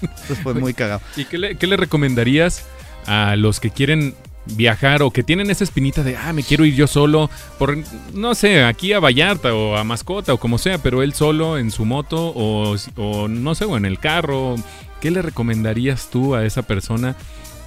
Entonces 0.00 0.38
fue 0.42 0.54
muy 0.54 0.72
cagado. 0.72 1.02
¿Y 1.14 1.26
qué 1.26 1.36
le, 1.36 1.56
qué 1.58 1.66
le 1.66 1.76
recomendarías 1.76 2.64
a 3.06 3.36
los 3.36 3.60
que 3.60 3.70
quieren 3.70 4.14
viajar 4.46 5.02
o 5.02 5.10
que 5.10 5.22
tienen 5.22 5.50
esa 5.50 5.64
espinita 5.64 6.02
de, 6.02 6.16
ah, 6.16 6.32
me 6.32 6.42
quiero 6.42 6.64
ir 6.64 6.74
yo 6.74 6.86
solo, 6.86 7.30
por, 7.58 7.78
no 8.12 8.34
sé, 8.34 8.64
aquí 8.64 8.92
a 8.92 9.00
Vallarta 9.00 9.54
o 9.54 9.76
a 9.76 9.84
Mascota 9.84 10.34
o 10.34 10.38
como 10.38 10.58
sea, 10.58 10.78
pero 10.78 11.02
él 11.02 11.14
solo 11.14 11.58
en 11.58 11.70
su 11.70 11.84
moto 11.84 12.32
o, 12.34 12.76
o 12.96 13.28
no 13.28 13.54
sé, 13.54 13.64
o 13.64 13.76
en 13.76 13.84
el 13.84 13.98
carro, 13.98 14.56
¿qué 15.00 15.10
le 15.10 15.22
recomendarías 15.22 16.10
tú 16.10 16.34
a 16.34 16.44
esa 16.44 16.62
persona? 16.62 17.16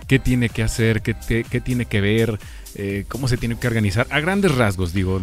¿Qué 0.08 0.20
tiene 0.20 0.50
que 0.50 0.64
hacer? 0.64 1.02
¿Qué, 1.02 1.16
qué 1.50 1.62
tiene 1.62 1.86
que 1.86 2.02
ver? 2.02 2.40
Eh, 2.76 3.06
¿Cómo 3.08 3.28
se 3.28 3.38
tiene 3.38 3.58
que 3.58 3.68
organizar? 3.68 4.06
A 4.10 4.20
grandes 4.20 4.54
rasgos, 4.54 4.94
digo, 4.94 5.22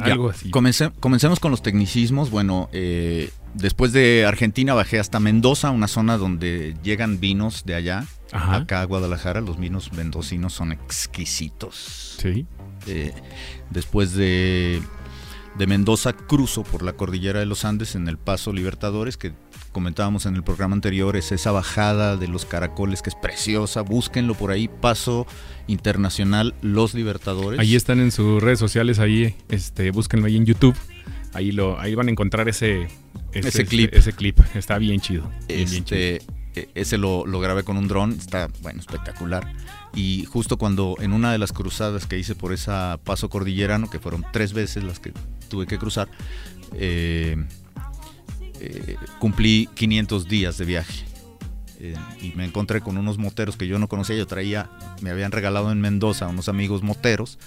algo 0.00 0.30
así. 0.30 0.50
comencemos 0.50 1.40
con 1.40 1.50
los 1.50 1.62
tecnicismos. 1.62 2.30
Bueno, 2.30 2.68
eh, 2.72 3.30
después 3.54 3.92
de 3.92 4.24
Argentina 4.26 4.74
bajé 4.74 4.98
hasta 4.98 5.20
Mendoza, 5.20 5.70
una 5.70 5.88
zona 5.88 6.16
donde 6.16 6.76
llegan 6.82 7.20
vinos 7.20 7.64
de 7.64 7.74
allá. 7.74 8.04
Acá 8.32 8.80
a 8.80 8.84
Guadalajara, 8.84 9.40
los 9.40 9.58
vinos 9.60 9.92
mendocinos 9.92 10.52
son 10.52 10.72
exquisitos. 10.72 12.16
Sí. 12.20 12.46
Eh, 12.86 13.14
después 13.70 14.12
de, 14.14 14.82
de 15.58 15.66
Mendoza 15.66 16.12
cruzo 16.12 16.62
por 16.64 16.82
la 16.82 16.94
cordillera 16.94 17.40
de 17.40 17.46
los 17.46 17.64
Andes 17.64 17.94
en 17.94 18.08
el 18.08 18.18
Paso 18.18 18.52
Libertadores, 18.52 19.16
que 19.16 19.32
comentábamos 19.72 20.26
en 20.26 20.36
el 20.36 20.42
programa 20.42 20.74
anterior, 20.74 21.16
es 21.16 21.32
esa 21.32 21.52
bajada 21.52 22.16
de 22.16 22.28
los 22.28 22.44
caracoles 22.44 23.02
que 23.02 23.10
es 23.10 23.16
preciosa. 23.16 23.82
Búsquenlo 23.82 24.34
por 24.34 24.50
ahí, 24.50 24.68
Paso 24.68 25.26
Internacional 25.66 26.54
Los 26.62 26.94
Libertadores. 26.94 27.60
Ahí 27.60 27.74
están 27.74 28.00
en 28.00 28.10
sus 28.10 28.42
redes 28.42 28.58
sociales, 28.58 28.98
ahí 28.98 29.34
este, 29.48 29.90
búsquenlo 29.90 30.26
ahí 30.26 30.36
en 30.36 30.46
YouTube. 30.46 30.76
Ahí, 31.32 31.50
lo, 31.50 31.80
ahí 31.80 31.94
van 31.96 32.08
a 32.08 32.10
encontrar 32.12 32.48
ese, 32.48 32.86
ese, 33.32 33.66
clip. 33.66 33.92
Ese, 33.92 34.12
clip. 34.12 34.38
Está 34.54 34.78
bien 34.78 35.00
chido. 35.00 35.28
este, 35.48 36.16
e, 36.16 36.22
Ese 36.74 36.98
lo, 36.98 37.26
lo 37.26 37.40
grabé 37.40 37.64
con 37.64 37.76
un 37.76 37.88
dron, 37.88 38.12
está 38.12 38.48
bueno, 38.62 38.80
espectacular. 38.80 39.52
Y 39.94 40.24
justo 40.24 40.56
cuando 40.56 40.96
en 41.00 41.12
una 41.12 41.32
de 41.32 41.38
las 41.38 41.52
cruzadas 41.52 42.06
que 42.06 42.18
hice 42.18 42.34
por 42.34 42.52
esa 42.52 42.98
paso 43.04 43.28
cordillerano, 43.28 43.90
que 43.90 43.98
fueron 43.98 44.24
tres 44.32 44.52
veces 44.52 44.84
las 44.84 45.00
que 45.00 45.12
tuve 45.48 45.66
que 45.66 45.78
cruzar, 45.78 46.08
eh, 46.74 47.36
eh, 48.60 48.96
cumplí 49.18 49.68
500 49.74 50.28
días 50.28 50.58
de 50.58 50.64
viaje. 50.64 51.04
Eh, 51.80 51.94
y 52.22 52.32
me 52.36 52.44
encontré 52.44 52.80
con 52.80 52.96
unos 52.96 53.18
moteros 53.18 53.56
que 53.56 53.66
yo 53.66 53.78
no 53.78 53.88
conocía. 53.88 54.16
Yo 54.16 54.26
traía, 54.26 54.70
me 55.02 55.10
habían 55.10 55.32
regalado 55.32 55.70
en 55.70 55.80
Mendoza 55.80 56.28
unos 56.28 56.48
amigos 56.48 56.82
moteros. 56.82 57.38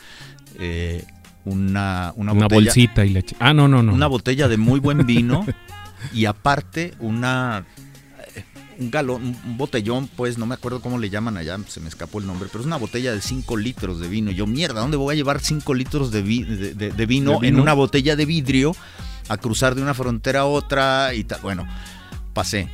Eh, 0.59 1.03
una, 1.45 2.13
una, 2.17 2.47
bolsita 2.47 3.05
y 3.05 3.09
leche. 3.09 3.35
Ah, 3.39 3.53
no, 3.53 3.67
no, 3.67 3.81
no. 3.81 3.93
Una 3.93 4.07
botella 4.07 4.47
de 4.47 4.57
muy 4.57 4.79
buen 4.79 5.05
vino 5.05 5.45
y 6.13 6.25
aparte 6.25 6.93
una 6.99 7.65
un 8.79 8.91
galón, 8.91 9.35
un 9.45 9.57
botellón, 9.57 10.07
pues 10.07 10.37
no 10.37 10.45
me 10.45 10.55
acuerdo 10.55 10.81
cómo 10.81 10.97
le 10.97 11.09
llaman 11.09 11.37
allá, 11.37 11.57
se 11.67 11.79
me 11.79 11.87
escapó 11.87 12.19
el 12.19 12.27
nombre, 12.27 12.49
pero 12.51 12.61
es 12.61 12.67
una 12.67 12.77
botella 12.77 13.13
de 13.13 13.21
5 13.21 13.57
litros 13.57 13.99
de 13.99 14.07
vino. 14.07 14.31
Yo, 14.31 14.47
mierda, 14.47 14.81
¿dónde 14.81 14.97
voy 14.97 15.13
a 15.13 15.15
llevar 15.15 15.39
5 15.39 15.73
litros 15.73 16.11
de, 16.11 16.21
de, 16.23 17.05
vino 17.05 17.43
en 17.43 17.59
una 17.59 17.73
botella 17.73 18.15
de 18.15 18.25
vidrio 18.25 18.75
a 19.29 19.37
cruzar 19.37 19.75
de 19.75 19.81
una 19.81 19.93
frontera 19.93 20.41
a 20.41 20.45
otra 20.45 21.13
y 21.13 21.23
tal? 21.23 21.41
Bueno, 21.41 21.67
pasé 22.33 22.69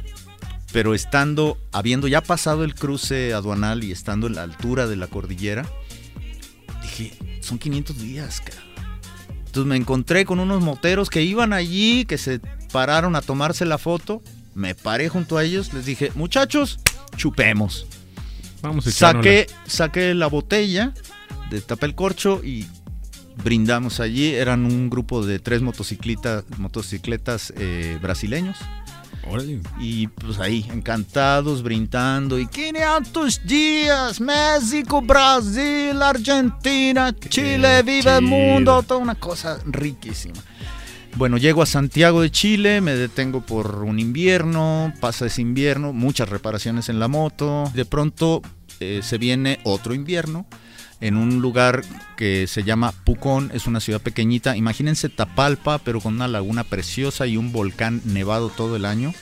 pero 0.74 0.96
estando, 0.96 1.58
habiendo 1.72 2.08
ya 2.08 2.22
pasado 2.22 2.64
el 2.64 2.74
cruce 2.74 3.32
aduanal 3.34 3.84
y 3.84 3.92
estando 3.92 4.26
en 4.26 4.36
la 4.36 4.42
altura 4.42 4.88
de 4.88 4.96
la 4.96 5.06
cordillera, 5.06 5.70
dije, 6.82 7.14
son 7.42 7.60
500 7.60 7.98
días, 8.00 8.42
cara. 8.42 8.64
Entonces 9.46 9.70
me 9.70 9.76
encontré 9.76 10.26
con 10.26 10.40
unos 10.40 10.64
moteros 10.64 11.12
que 11.12 11.22
iban 11.22 11.54
allí, 11.54 12.06
que 12.06 12.18
se 12.18 12.40
pararon 12.72 13.16
a 13.16 13.22
tomarse 13.22 13.66
la 13.66 13.78
foto. 13.78 14.24
Me 14.54 14.76
paré 14.76 15.10
junto 15.10 15.38
a 15.38 15.44
ellos, 15.44 15.74
les 15.74 15.86
dije, 15.86 16.12
muchachos, 16.16 16.80
chupemos. 17.16 17.88
Vamos 18.62 18.88
a 18.88 18.92
saqué, 18.92 19.48
saqué 19.66 20.14
la 20.14 20.28
botella, 20.28 20.94
destapé 21.50 21.88
el 21.88 21.96
corcho 21.96 22.42
y 22.44 22.68
brindamos 23.44 24.00
allí. 24.00 24.34
Eran 24.34 24.66
un 24.66 24.90
grupo 24.90 25.26
de 25.26 25.40
tres 25.40 25.62
motocicletas, 25.62 26.46
motocicletas 26.58 27.54
eh, 27.58 27.98
brasileños. 28.02 28.58
Y 29.80 30.08
pues 30.08 30.40
ahí, 30.40 30.66
encantados, 30.72 31.64
brindando. 31.64 32.38
Y 32.38 32.46
500 32.48 33.42
días, 33.46 34.20
México, 34.20 35.02
Brasil, 35.02 36.02
Argentina, 36.02 37.16
Chile, 37.30 37.84
vive 37.84 38.18
el 38.18 38.22
mundo, 38.22 38.84
toda 38.84 39.00
una 39.00 39.16
cosa 39.16 39.60
riquísima. 39.66 40.40
Bueno, 41.16 41.38
llego 41.38 41.62
a 41.62 41.68
Santiago 41.68 42.22
de 42.22 42.32
Chile, 42.32 42.82
me 42.82 42.96
detengo 42.96 43.42
por 43.42 43.84
un 43.84 44.00
invierno, 44.00 44.92
pasa 45.00 45.28
ese 45.28 45.42
invierno, 45.42 45.94
muchas 45.94 46.30
reparaciones 46.30 46.90
en 46.90 47.00
la 47.00 47.08
moto. 47.08 47.72
De 47.76 47.86
pronto 47.86 48.42
eh, 48.80 49.02
se 49.04 49.20
viene 49.20 49.60
otro 49.64 49.94
invierno 49.94 50.48
en 51.02 51.18
un 51.18 51.40
lugar 51.40 51.84
que 52.18 52.48
se 52.48 52.64
llama 52.64 52.94
Pucón, 53.04 53.52
es 53.54 53.68
una 53.68 53.80
ciudad 53.80 54.02
pequeñita. 54.02 54.58
Imagínense 54.58 55.08
Tapalpa, 55.10 55.78
pero 55.78 56.02
con 56.02 56.16
una 56.16 56.28
laguna 56.28 56.64
preciosa 56.64 57.28
y 57.28 57.38
un 57.38 57.52
volcán 57.52 58.02
nevado 58.06 58.50
todo 58.50 58.76
el 58.76 58.86
año, 58.86 59.14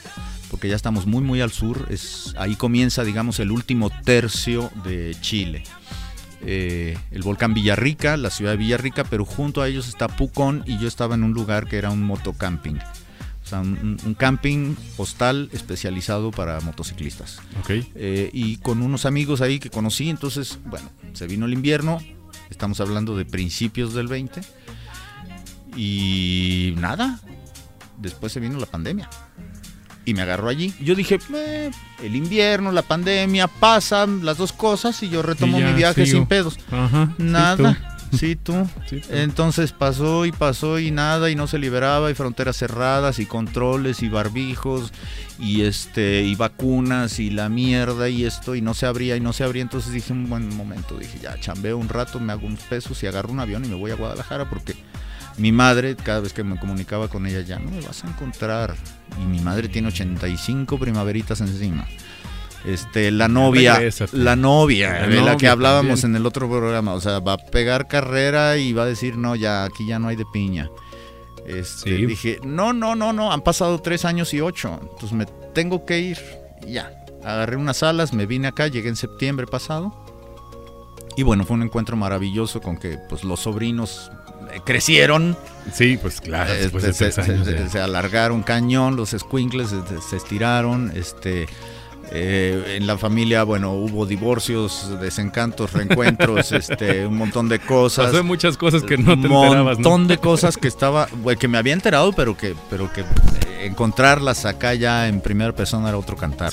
porque 0.49 0.69
ya 0.69 0.75
estamos 0.77 1.07
muy 1.07 1.21
muy 1.21 1.41
al 1.41 1.51
sur. 1.51 1.87
Es, 1.89 2.33
ahí 2.37 2.55
comienza, 2.55 3.03
digamos, 3.03 3.39
el 3.39 3.51
último 3.51 3.89
tercio 4.05 4.71
de 4.85 5.15
Chile. 5.19 5.63
Eh, 6.43 6.97
el 7.11 7.21
volcán 7.21 7.53
Villarrica, 7.53 8.17
la 8.17 8.29
ciudad 8.29 8.51
de 8.51 8.57
Villarrica, 8.57 9.03
pero 9.03 9.25
junto 9.25 9.61
a 9.61 9.67
ellos 9.67 9.87
está 9.87 10.07
Pucón 10.07 10.63
y 10.65 10.79
yo 10.79 10.87
estaba 10.87 11.15
en 11.15 11.23
un 11.23 11.33
lugar 11.33 11.67
que 11.67 11.77
era 11.77 11.91
un 11.91 12.01
motocamping 12.03 12.79
un, 13.59 14.15
camping 14.17 14.75
postal 14.95 15.49
especializado 15.51 16.31
para 16.31 16.59
motociclistas. 16.61 17.39
Eh, 17.69 18.29
y 18.33 18.57
con 18.57 18.81
unos 18.81 19.05
amigos 19.05 19.41
ahí 19.41 19.59
que 19.59 19.69
conocí, 19.69 20.09
entonces, 20.09 20.59
bueno, 20.65 20.89
se 21.13 21.27
vino 21.27 21.45
el 21.45 21.53
invierno, 21.53 21.99
estamos 22.49 22.79
hablando 22.79 23.17
de 23.17 23.25
principios 23.25 23.93
del 23.93 24.07
20, 24.07 24.41
y 25.75 26.73
nada, 26.77 27.19
después 27.97 28.31
se 28.31 28.39
vino 28.39 28.59
la 28.59 28.65
pandemia. 28.65 29.09
Y 30.05 30.13
me 30.13 30.23
agarró 30.23 30.49
allí. 30.49 30.73
Yo 30.81 30.95
dije, 30.95 31.19
eh, 31.35 31.71
el 32.03 32.15
invierno, 32.15 32.71
la 32.71 32.81
pandemia, 32.81 33.47
pasan 33.47 34.25
las 34.25 34.37
dos 34.37 34.51
cosas 34.51 35.01
y 35.03 35.09
yo 35.09 35.21
retomo 35.21 35.59
mi 35.59 35.73
viaje 35.73 36.05
sin 36.05 36.25
pedos. 36.25 36.57
nada. 37.17 37.87
Sí, 38.17 38.35
tú. 38.35 38.67
Entonces 39.09 39.71
pasó 39.71 40.25
y 40.25 40.31
pasó 40.31 40.79
y 40.79 40.91
nada 40.91 41.29
y 41.29 41.35
no 41.35 41.47
se 41.47 41.57
liberaba 41.57 42.11
y 42.11 42.13
fronteras 42.13 42.57
cerradas 42.57 43.19
y 43.19 43.25
controles 43.25 44.03
y 44.03 44.09
barbijos 44.09 44.91
y 45.39 45.61
este 45.61 46.21
y 46.23 46.35
vacunas 46.35 47.19
y 47.19 47.29
la 47.29 47.49
mierda 47.49 48.09
y 48.09 48.25
esto 48.25 48.55
y 48.55 48.61
no 48.61 48.73
se 48.73 48.85
abría 48.85 49.15
y 49.15 49.21
no 49.21 49.33
se 49.33 49.43
abría. 49.43 49.61
Entonces 49.61 49.93
dije 49.93 50.13
un 50.13 50.29
buen 50.29 50.55
momento, 50.55 50.97
dije 50.97 51.19
ya 51.21 51.39
chambeo 51.39 51.77
un 51.77 51.89
rato, 51.89 52.19
me 52.19 52.33
hago 52.33 52.47
unos 52.47 52.61
pesos 52.61 53.01
y 53.03 53.07
agarro 53.07 53.31
un 53.31 53.39
avión 53.39 53.63
y 53.63 53.69
me 53.69 53.75
voy 53.75 53.91
a 53.91 53.95
Guadalajara 53.95 54.49
porque 54.49 54.75
mi 55.37 55.51
madre, 55.51 55.95
cada 55.95 56.19
vez 56.19 56.33
que 56.33 56.43
me 56.43 56.59
comunicaba 56.59 57.07
con 57.07 57.25
ella, 57.25 57.41
ya 57.41 57.59
no 57.59 57.71
me 57.71 57.81
vas 57.81 58.03
a 58.03 58.07
encontrar. 58.07 58.75
Y 59.21 59.25
mi 59.25 59.39
madre 59.39 59.67
tiene 59.69 59.89
85 59.89 60.77
primaveritas 60.77 61.41
encima. 61.41 61.87
Este, 62.65 63.09
la 63.09 63.27
novia, 63.27 63.81
la 64.11 64.35
novia, 64.35 65.07
de 65.07 65.21
la 65.21 65.35
que 65.35 65.47
hablábamos 65.47 66.03
en 66.03 66.15
el 66.15 66.25
otro 66.27 66.47
programa, 66.47 66.93
o 66.93 67.01
sea, 67.01 67.19
va 67.19 67.33
a 67.33 67.37
pegar 67.37 67.87
carrera 67.87 68.57
y 68.57 68.71
va 68.71 68.83
a 68.83 68.85
decir, 68.85 69.17
no, 69.17 69.35
ya, 69.35 69.63
aquí 69.63 69.87
ya 69.87 69.97
no 69.97 70.09
hay 70.09 70.15
de 70.15 70.25
piña. 70.31 70.69
Este, 71.47 72.05
Dije, 72.05 72.39
no, 72.43 72.71
no, 72.71 72.95
no, 72.95 73.13
no, 73.13 73.31
han 73.31 73.41
pasado 73.41 73.81
tres 73.81 74.05
años 74.05 74.31
y 74.35 74.41
ocho, 74.41 74.79
entonces 74.79 75.13
me 75.13 75.25
tengo 75.53 75.85
que 75.85 75.99
ir. 75.99 76.19
Ya, 76.67 77.03
agarré 77.23 77.55
unas 77.55 77.81
alas, 77.81 78.13
me 78.13 78.27
vine 78.27 78.47
acá, 78.47 78.67
llegué 78.67 78.89
en 78.89 78.95
septiembre 78.95 79.47
pasado. 79.47 80.05
Y 81.17 81.23
bueno, 81.23 81.45
fue 81.45 81.55
un 81.55 81.63
encuentro 81.63 81.97
maravilloso 81.97 82.61
con 82.61 82.77
que 82.77 82.99
pues 83.09 83.23
los 83.23 83.41
sobrinos 83.41 84.11
crecieron. 84.63 85.37
Sí, 85.73 85.97
pues 86.01 86.21
claro. 86.21 86.51
Este, 86.53 86.93
se, 86.93 87.11
se, 87.11 87.79
alargaron 87.79 88.43
cañón, 88.43 88.95
los 88.95 89.11
squinkles 89.11 89.69
se, 90.09 90.15
estiraron, 90.15 90.91
este 90.95 91.47
eh, 92.13 92.75
en 92.75 92.87
la 92.87 92.97
familia, 92.97 93.43
bueno, 93.43 93.71
hubo 93.71 94.05
divorcios, 94.05 94.99
desencantos, 94.99 95.71
reencuentros, 95.71 96.51
este, 96.51 97.05
un 97.05 97.17
montón 97.17 97.47
de 97.47 97.59
cosas. 97.59 98.07
Pasó 98.07 98.23
muchas 98.23 98.57
cosas 98.57 98.83
que 98.83 98.97
no 98.97 99.13
te 99.19 99.27
enterabas. 99.27 99.77
Un 99.77 99.83
montón 99.83 100.07
de 100.07 100.17
cosas 100.17 100.57
que 100.57 100.67
estaba, 100.67 101.07
que 101.39 101.47
me 101.47 101.57
había 101.57 101.73
enterado, 101.73 102.11
pero 102.11 102.35
que, 102.35 102.53
pero 102.69 102.91
que 102.91 103.05
encontrarlas 103.63 104.45
acá 104.45 104.73
ya 104.73 105.07
en 105.07 105.21
primera 105.21 105.55
persona 105.55 105.87
era 105.87 105.97
otro 105.97 106.17
cantar. 106.17 106.51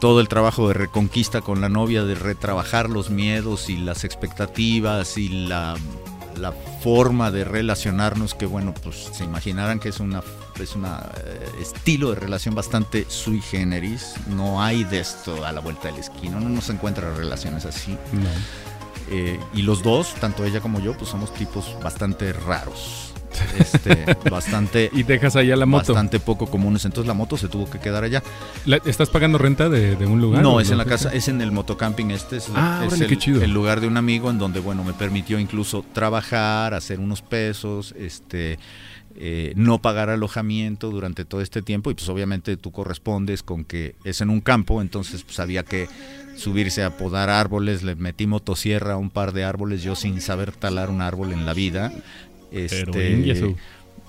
Todo 0.00 0.22
el 0.22 0.28
trabajo 0.28 0.68
de 0.68 0.74
reconquista 0.74 1.42
con 1.42 1.60
la 1.60 1.68
novia, 1.68 2.04
de 2.04 2.14
retrabajar 2.14 2.88
los 2.88 3.10
miedos 3.10 3.68
y 3.68 3.76
las 3.76 4.04
expectativas 4.04 5.18
y 5.18 5.28
la 5.28 5.76
la 6.36 6.52
forma 6.52 7.30
de 7.30 7.44
relacionarnos 7.44 8.34
que 8.34 8.46
bueno 8.46 8.74
pues 8.82 9.10
se 9.12 9.24
imaginarán 9.24 9.80
que 9.80 9.88
es 9.88 10.00
una 10.00 10.22
es 10.60 10.76
un 10.76 10.84
eh, 10.84 10.90
estilo 11.60 12.10
de 12.10 12.16
relación 12.16 12.54
bastante 12.54 13.06
sui 13.08 13.40
generis. 13.40 14.14
No 14.28 14.62
hay 14.62 14.84
de 14.84 15.00
esto 15.00 15.44
a 15.44 15.52
la 15.52 15.60
vuelta 15.60 15.88
del 15.88 15.98
esquina 15.98 16.38
no 16.38 16.48
nos 16.48 16.68
encuentra 16.68 17.14
relaciones 17.14 17.64
así. 17.64 17.96
Eh, 19.10 19.40
y 19.54 19.62
los 19.62 19.82
dos 19.82 20.14
tanto 20.20 20.44
ella 20.44 20.60
como 20.60 20.78
yo 20.80 20.96
pues 20.96 21.10
somos 21.10 21.32
tipos 21.34 21.76
bastante 21.82 22.32
raros 22.32 23.09
este, 23.58 24.16
bastante... 24.30 24.90
y 24.92 25.02
dejas 25.02 25.36
allá 25.36 25.56
la 25.56 25.66
moto. 25.66 25.92
Bastante 25.94 26.20
poco 26.20 26.46
comunes, 26.46 26.84
entonces 26.84 27.06
la 27.06 27.14
moto 27.14 27.36
se 27.36 27.48
tuvo 27.48 27.68
que 27.68 27.78
quedar 27.78 28.04
allá. 28.04 28.22
¿Estás 28.84 29.10
pagando 29.10 29.38
renta 29.38 29.68
de, 29.68 29.94
un 30.06 30.20
lugar? 30.20 30.42
No, 30.42 30.60
es 30.60 30.70
en 30.70 30.78
la 30.78 30.84
casa, 30.84 31.12
es 31.12 31.28
en 31.28 31.40
el 31.40 31.52
motocamping 31.52 32.10
este, 32.10 32.36
es, 32.36 32.48
ah, 32.54 32.84
es 32.86 33.00
el, 33.00 33.18
chido. 33.18 33.42
el, 33.42 33.52
lugar 33.52 33.80
de 33.80 33.86
un 33.86 33.96
amigo 33.96 34.30
en 34.30 34.38
donde, 34.38 34.60
bueno, 34.60 34.84
me 34.84 34.92
permitió 34.92 35.38
incluso 35.38 35.84
trabajar, 35.92 36.74
hacer 36.74 37.00
unos 37.00 37.22
pesos, 37.22 37.94
este... 37.98 38.58
Eh, 39.16 39.52
no 39.56 39.82
pagar 39.82 40.08
alojamiento 40.08 40.88
durante 40.88 41.24
todo 41.24 41.40
este 41.40 41.62
tiempo 41.62 41.90
y 41.90 41.94
pues 41.94 42.08
obviamente 42.08 42.56
tú 42.56 42.70
correspondes 42.70 43.42
con 43.42 43.64
que 43.64 43.96
es 44.04 44.20
en 44.20 44.30
un 44.30 44.40
campo, 44.40 44.80
entonces 44.80 45.24
pues 45.24 45.40
había 45.40 45.64
que 45.64 45.88
subirse 46.36 46.82
a 46.82 46.96
podar 46.96 47.28
árboles, 47.28 47.82
le 47.82 47.94
metí 47.96 48.26
motosierra 48.26 48.94
a 48.94 48.96
un 48.96 49.10
par 49.10 49.32
de 49.32 49.44
árboles, 49.44 49.82
yo 49.82 49.94
sin 49.94 50.20
saber 50.20 50.52
talar 50.52 50.90
un 50.90 51.02
árbol 51.02 51.32
en 51.32 51.44
la 51.44 51.54
vida. 51.54 51.92
Este, 52.50 53.54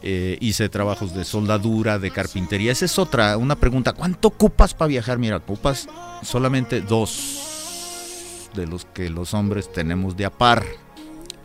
eh, 0.03 0.37
hice 0.41 0.67
trabajos 0.69 1.13
de 1.13 1.23
soldadura, 1.23 1.99
de 1.99 2.11
carpintería. 2.11 2.71
Esa 2.71 2.85
es 2.85 2.97
otra, 2.97 3.37
una 3.37 3.55
pregunta. 3.55 3.93
¿Cuánto 3.93 4.29
ocupas 4.29 4.73
para 4.73 4.89
viajar? 4.89 5.19
Mira, 5.19 5.37
ocupas 5.37 5.87
solamente 6.23 6.81
dos 6.81 8.49
de 8.55 8.67
los 8.67 8.85
que 8.85 9.09
los 9.09 9.33
hombres 9.33 9.71
tenemos 9.71 10.17
de 10.17 10.25
apar. 10.25 10.65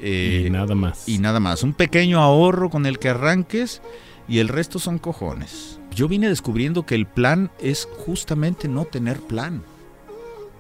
Eh, 0.01 0.45
y 0.47 0.51
nada 0.51 0.75
más. 0.75 1.09
Y 1.09 1.19
nada 1.19 1.39
más. 1.41 1.63
Un 1.63 1.75
pequeño 1.75 2.21
ahorro 2.21 2.71
con 2.71 2.87
el 2.87 2.99
que 2.99 3.11
arranques 3.11 3.83
y 4.29 4.39
el 4.39 4.49
resto 4.49 4.79
son 4.79 4.99
cojones. 4.99 5.79
Yo 5.95 6.09
vine 6.09 6.29
descubriendo 6.29 6.85
que 6.85 6.95
el 6.95 7.07
plan 7.07 7.51
es 7.61 7.89
justamente 8.05 8.69
no 8.69 8.85
tener 8.85 9.21
plan 9.21 9.63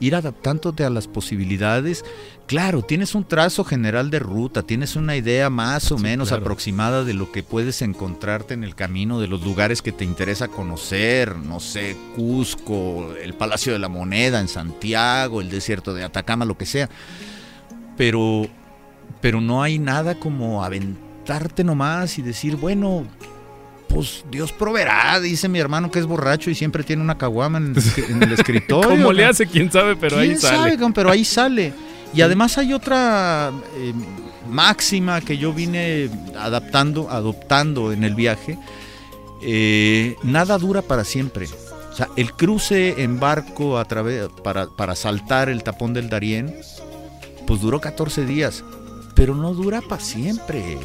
ir 0.00 0.14
adaptándote 0.14 0.84
a 0.84 0.90
las 0.90 1.08
posibilidades. 1.08 2.04
Claro, 2.46 2.82
tienes 2.82 3.14
un 3.14 3.26
trazo 3.26 3.64
general 3.64 4.10
de 4.10 4.18
ruta, 4.18 4.62
tienes 4.62 4.96
una 4.96 5.16
idea 5.16 5.50
más 5.50 5.90
o 5.90 5.98
menos 5.98 6.32
aproximada 6.32 7.04
de 7.04 7.14
lo 7.14 7.32
que 7.32 7.42
puedes 7.42 7.82
encontrarte 7.82 8.54
en 8.54 8.62
el 8.62 8.74
camino, 8.74 9.20
de 9.20 9.28
los 9.28 9.44
lugares 9.44 9.82
que 9.82 9.92
te 9.92 10.04
interesa 10.04 10.48
conocer, 10.48 11.36
no 11.36 11.60
sé, 11.60 11.96
Cusco, 12.14 13.14
el 13.20 13.34
Palacio 13.34 13.72
de 13.72 13.78
la 13.78 13.88
Moneda 13.88 14.40
en 14.40 14.48
Santiago, 14.48 15.40
el 15.40 15.50
desierto 15.50 15.94
de 15.94 16.04
Atacama, 16.04 16.44
lo 16.44 16.56
que 16.56 16.66
sea. 16.66 16.88
Pero, 17.96 18.46
pero 19.20 19.40
no 19.40 19.62
hay 19.62 19.78
nada 19.78 20.14
como 20.20 20.62
aventarte 20.62 21.64
nomás 21.64 22.18
y 22.18 22.22
decir, 22.22 22.56
bueno, 22.56 23.06
pues 23.88 24.24
Dios 24.30 24.52
proveerá, 24.52 25.20
dice 25.20 25.48
mi 25.48 25.58
hermano 25.58 25.90
que 25.90 25.98
es 25.98 26.06
borracho 26.06 26.50
y 26.50 26.54
siempre 26.54 26.84
tiene 26.84 27.02
una 27.02 27.18
caguama 27.18 27.58
en, 27.58 27.74
el 28.22 28.32
escritorio. 28.32 28.90
¿Cómo 28.90 29.12
le 29.12 29.24
hace? 29.24 29.46
¿Quién 29.46 29.70
sabe? 29.70 29.96
Pero 29.96 30.18
ahí 30.18 30.36
sale. 30.36 30.76
Sabe, 30.76 30.92
pero 30.92 31.10
ahí 31.10 31.24
sale. 31.24 31.72
Y 32.14 32.20
además 32.20 32.56
hay 32.58 32.72
otra 32.72 33.52
eh, 33.76 33.92
máxima 34.48 35.20
que 35.20 35.38
yo 35.38 35.52
vine 35.52 36.10
adaptando, 36.38 37.10
adoptando 37.10 37.92
en 37.92 38.04
el 38.04 38.14
viaje. 38.14 38.58
Eh, 39.42 40.16
nada 40.22 40.58
dura 40.58 40.82
para 40.82 41.04
siempre. 41.04 41.46
O 41.90 41.94
sea, 41.96 42.08
el 42.16 42.32
cruce 42.32 43.02
en 43.02 43.18
barco 43.18 43.78
a 43.78 43.84
través, 43.86 44.28
para, 44.42 44.66
para 44.66 44.94
saltar 44.94 45.48
el 45.48 45.62
tapón 45.62 45.94
del 45.94 46.10
Darién, 46.10 46.54
pues 47.46 47.60
duró 47.60 47.80
14 47.80 48.26
días. 48.26 48.64
Pero 49.14 49.34
no 49.34 49.54
dura 49.54 49.80
para 49.80 50.02
siempre. 50.02 50.78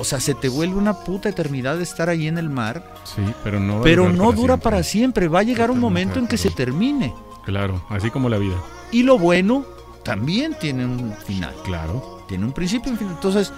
O 0.00 0.04
sea, 0.04 0.18
se 0.18 0.34
te 0.34 0.48
vuelve 0.48 0.76
una 0.76 0.94
puta 0.94 1.28
eternidad 1.28 1.76
de 1.76 1.82
estar 1.82 2.08
ahí 2.08 2.26
en 2.26 2.38
el 2.38 2.48
mar. 2.48 2.94
Sí, 3.04 3.22
pero 3.44 3.60
no. 3.60 3.82
Pero 3.82 4.10
no 4.10 4.32
dura 4.32 4.56
para 4.56 4.82
siempre. 4.82 5.28
Va 5.28 5.40
a 5.40 5.42
llegar 5.42 5.70
un 5.70 5.78
momento 5.78 6.18
en 6.18 6.26
que 6.26 6.38
se 6.38 6.48
termine. 6.48 7.12
Claro, 7.44 7.82
así 7.90 8.10
como 8.10 8.30
la 8.30 8.38
vida. 8.38 8.56
Y 8.92 9.02
lo 9.02 9.18
bueno 9.18 9.66
también 10.02 10.56
tiene 10.58 10.86
un 10.86 11.12
final. 11.26 11.54
Claro. 11.64 12.22
Tiene 12.26 12.46
un 12.46 12.52
principio 12.52 12.88
y 12.88 12.92
un 12.92 12.98
final. 12.98 13.14
Entonces, 13.14 13.52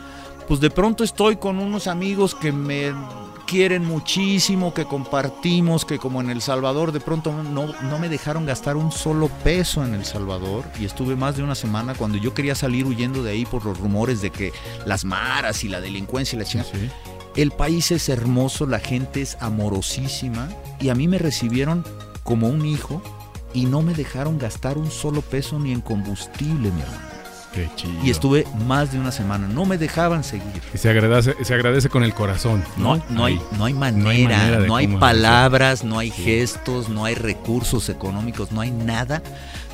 pues 0.49 0.59
de 0.59 0.71
pronto 0.71 1.05
estoy 1.05 1.37
con 1.37 1.61
unos 1.61 1.87
amigos 1.87 2.35
que 2.35 2.51
me 2.51 2.93
quieren 3.53 3.85
muchísimo, 3.85 4.73
que 4.73 4.87
compartimos, 4.87 5.85
que 5.85 5.99
como 5.99 6.23
en 6.23 6.31
El 6.31 6.41
Salvador 6.41 6.91
de 6.91 7.01
pronto 7.01 7.35
no, 7.43 7.67
no 7.83 7.99
me 7.99 8.09
dejaron 8.09 8.47
gastar 8.47 8.79
un 8.79 8.91
solo 8.91 9.29
peso 9.29 9.85
en 9.85 9.93
El 9.93 10.07
Salvador 10.07 10.65
y 10.81 10.87
estuve 10.87 11.17
más 11.17 11.37
de 11.37 11.43
una 11.43 11.55
semana 11.55 11.93
cuando 11.93 12.17
yo 12.17 12.33
quería 12.33 12.55
salir 12.55 12.87
huyendo 12.87 13.23
de 13.23 13.33
ahí 13.33 13.45
por 13.45 13.67
los 13.67 13.79
rumores 13.79 14.23
de 14.23 14.31
que 14.31 14.55
las 14.87 15.05
maras 15.05 15.65
y 15.65 15.69
la 15.69 15.83
delincuencia 15.83 16.35
y 16.35 16.39
la 16.39 16.47
chingada. 16.47 16.71
El 17.37 17.51
país 17.51 17.91
es 17.91 18.09
hermoso, 18.09 18.65
la 18.65 18.79
gente 18.79 19.21
es 19.21 19.37
amorosísima 19.39 20.49
y 20.81 20.89
a 20.89 20.95
mí 20.95 21.07
me 21.07 21.19
recibieron 21.19 21.85
como 22.23 22.49
un 22.49 22.65
hijo 22.65 23.03
y 23.53 23.67
no 23.67 23.83
me 23.83 23.93
dejaron 23.93 24.39
gastar 24.39 24.79
un 24.79 24.91
solo 24.91 25.21
peso 25.21 25.59
ni 25.59 25.73
en 25.73 25.83
combustible, 25.83 26.71
mi 26.71 26.81
hermano. 26.81 27.12
Y 28.03 28.11
estuve 28.11 28.47
más 28.67 28.93
de 28.93 28.99
una 28.99 29.13
semana. 29.13 29.47
No 29.49 29.65
me 29.65 29.79
dejaban 29.79 30.25
seguir. 30.25 30.63
Y 30.73 30.79
se 30.79 30.91
agradece, 30.91 31.35
se 31.45 31.55
agradece 31.55 31.89
con 31.89 32.03
el 32.03 32.15
corazón. 32.15 32.65
No, 32.77 33.03
no, 33.11 33.25
hay, 33.25 33.41
no 33.59 33.65
hay 33.65 33.75
manera, 33.75 34.61
no 34.61 34.77
hay, 34.77 34.89
palabras, 34.89 35.85
no 35.85 35.99
hay 35.99 36.11
gestos, 36.11 36.89
no 36.89 37.05
hay 37.05 37.15
recursos 37.15 37.89
económicos, 37.89 38.53
no 38.53 38.61
hay 38.61 38.71
nada 38.71 39.23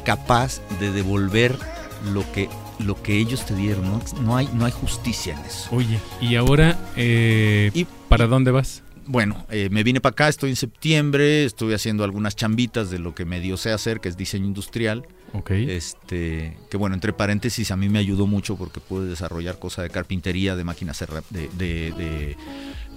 capaz 0.05 0.61
de 0.81 0.91
devolver 0.91 1.57
lo 2.13 2.31
que 2.33 2.49
lo 2.79 3.01
que 3.03 3.19
ellos 3.19 3.45
te 3.45 3.55
dieron. 3.55 4.01
No, 4.23 4.37
hay, 4.37 4.49
no 4.55 4.65
hay 4.65 4.73
justicia 4.73 5.35
en 5.35 5.45
eso. 5.45 5.69
Oye, 5.75 5.99
y 6.21 6.37
ahora, 6.37 6.79
eh, 6.97 7.71
¿Y, 7.75 7.85
¿para 8.09 8.27
dónde 8.27 8.51
vas? 8.51 8.83
Bueno, 9.07 9.47
eh, 9.51 9.69
me 9.71 9.83
vine 9.83 10.01
para 10.01 10.13
acá, 10.13 10.29
estoy 10.29 10.51
en 10.51 10.57
septiembre, 10.57 11.45
estuve 11.45 11.75
haciendo 11.75 12.05
algunas 12.05 12.37
chambitas 12.37 12.91
de 12.91 12.99
lo 12.99 13.15
que 13.15 13.25
me 13.25 13.41
dio 13.41 13.57
sé 13.57 13.73
hacer, 13.73 14.01
que 14.01 14.09
es 14.09 14.17
diseño 14.17 14.47
industrial. 14.47 15.07
Este, 15.51 16.57
que 16.71 16.77
bueno, 16.77 16.95
entre 16.95 17.13
paréntesis, 17.13 17.71
a 17.71 17.77
mí 17.77 17.89
me 17.89 17.99
ayudó 17.99 18.27
mucho 18.27 18.57
porque 18.57 18.81
pude 18.81 19.09
desarrollar 19.09 19.59
cosas 19.59 19.85
de 19.85 19.91
carpintería, 19.91 20.57
de 20.57 20.65
máquinas 20.65 21.05
de, 21.31 21.49
de, 21.57 22.37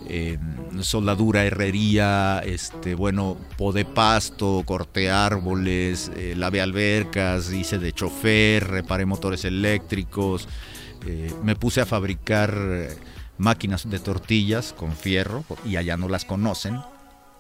em, 0.07 0.81
soldadura, 0.81 1.45
herrería, 1.45 2.41
este, 2.45 2.95
bueno, 2.95 3.37
podé 3.57 3.85
pasto, 3.85 4.63
corté 4.65 5.09
árboles, 5.09 6.11
eh, 6.15 6.33
lavé 6.37 6.61
albercas, 6.61 7.51
hice 7.51 7.79
de 7.79 7.91
chofer, 7.91 8.67
reparé 8.67 9.05
motores 9.05 9.45
eléctricos, 9.45 10.47
eh, 11.05 11.31
me 11.43 11.55
puse 11.55 11.81
a 11.81 11.85
fabricar 11.85 12.55
eh, 12.57 12.97
máquinas 13.37 13.89
de 13.89 13.99
tortillas 13.99 14.73
con 14.73 14.93
fierro 14.95 15.43
y 15.65 15.75
allá 15.75 15.97
no 15.97 16.07
las 16.07 16.25
conocen 16.25 16.79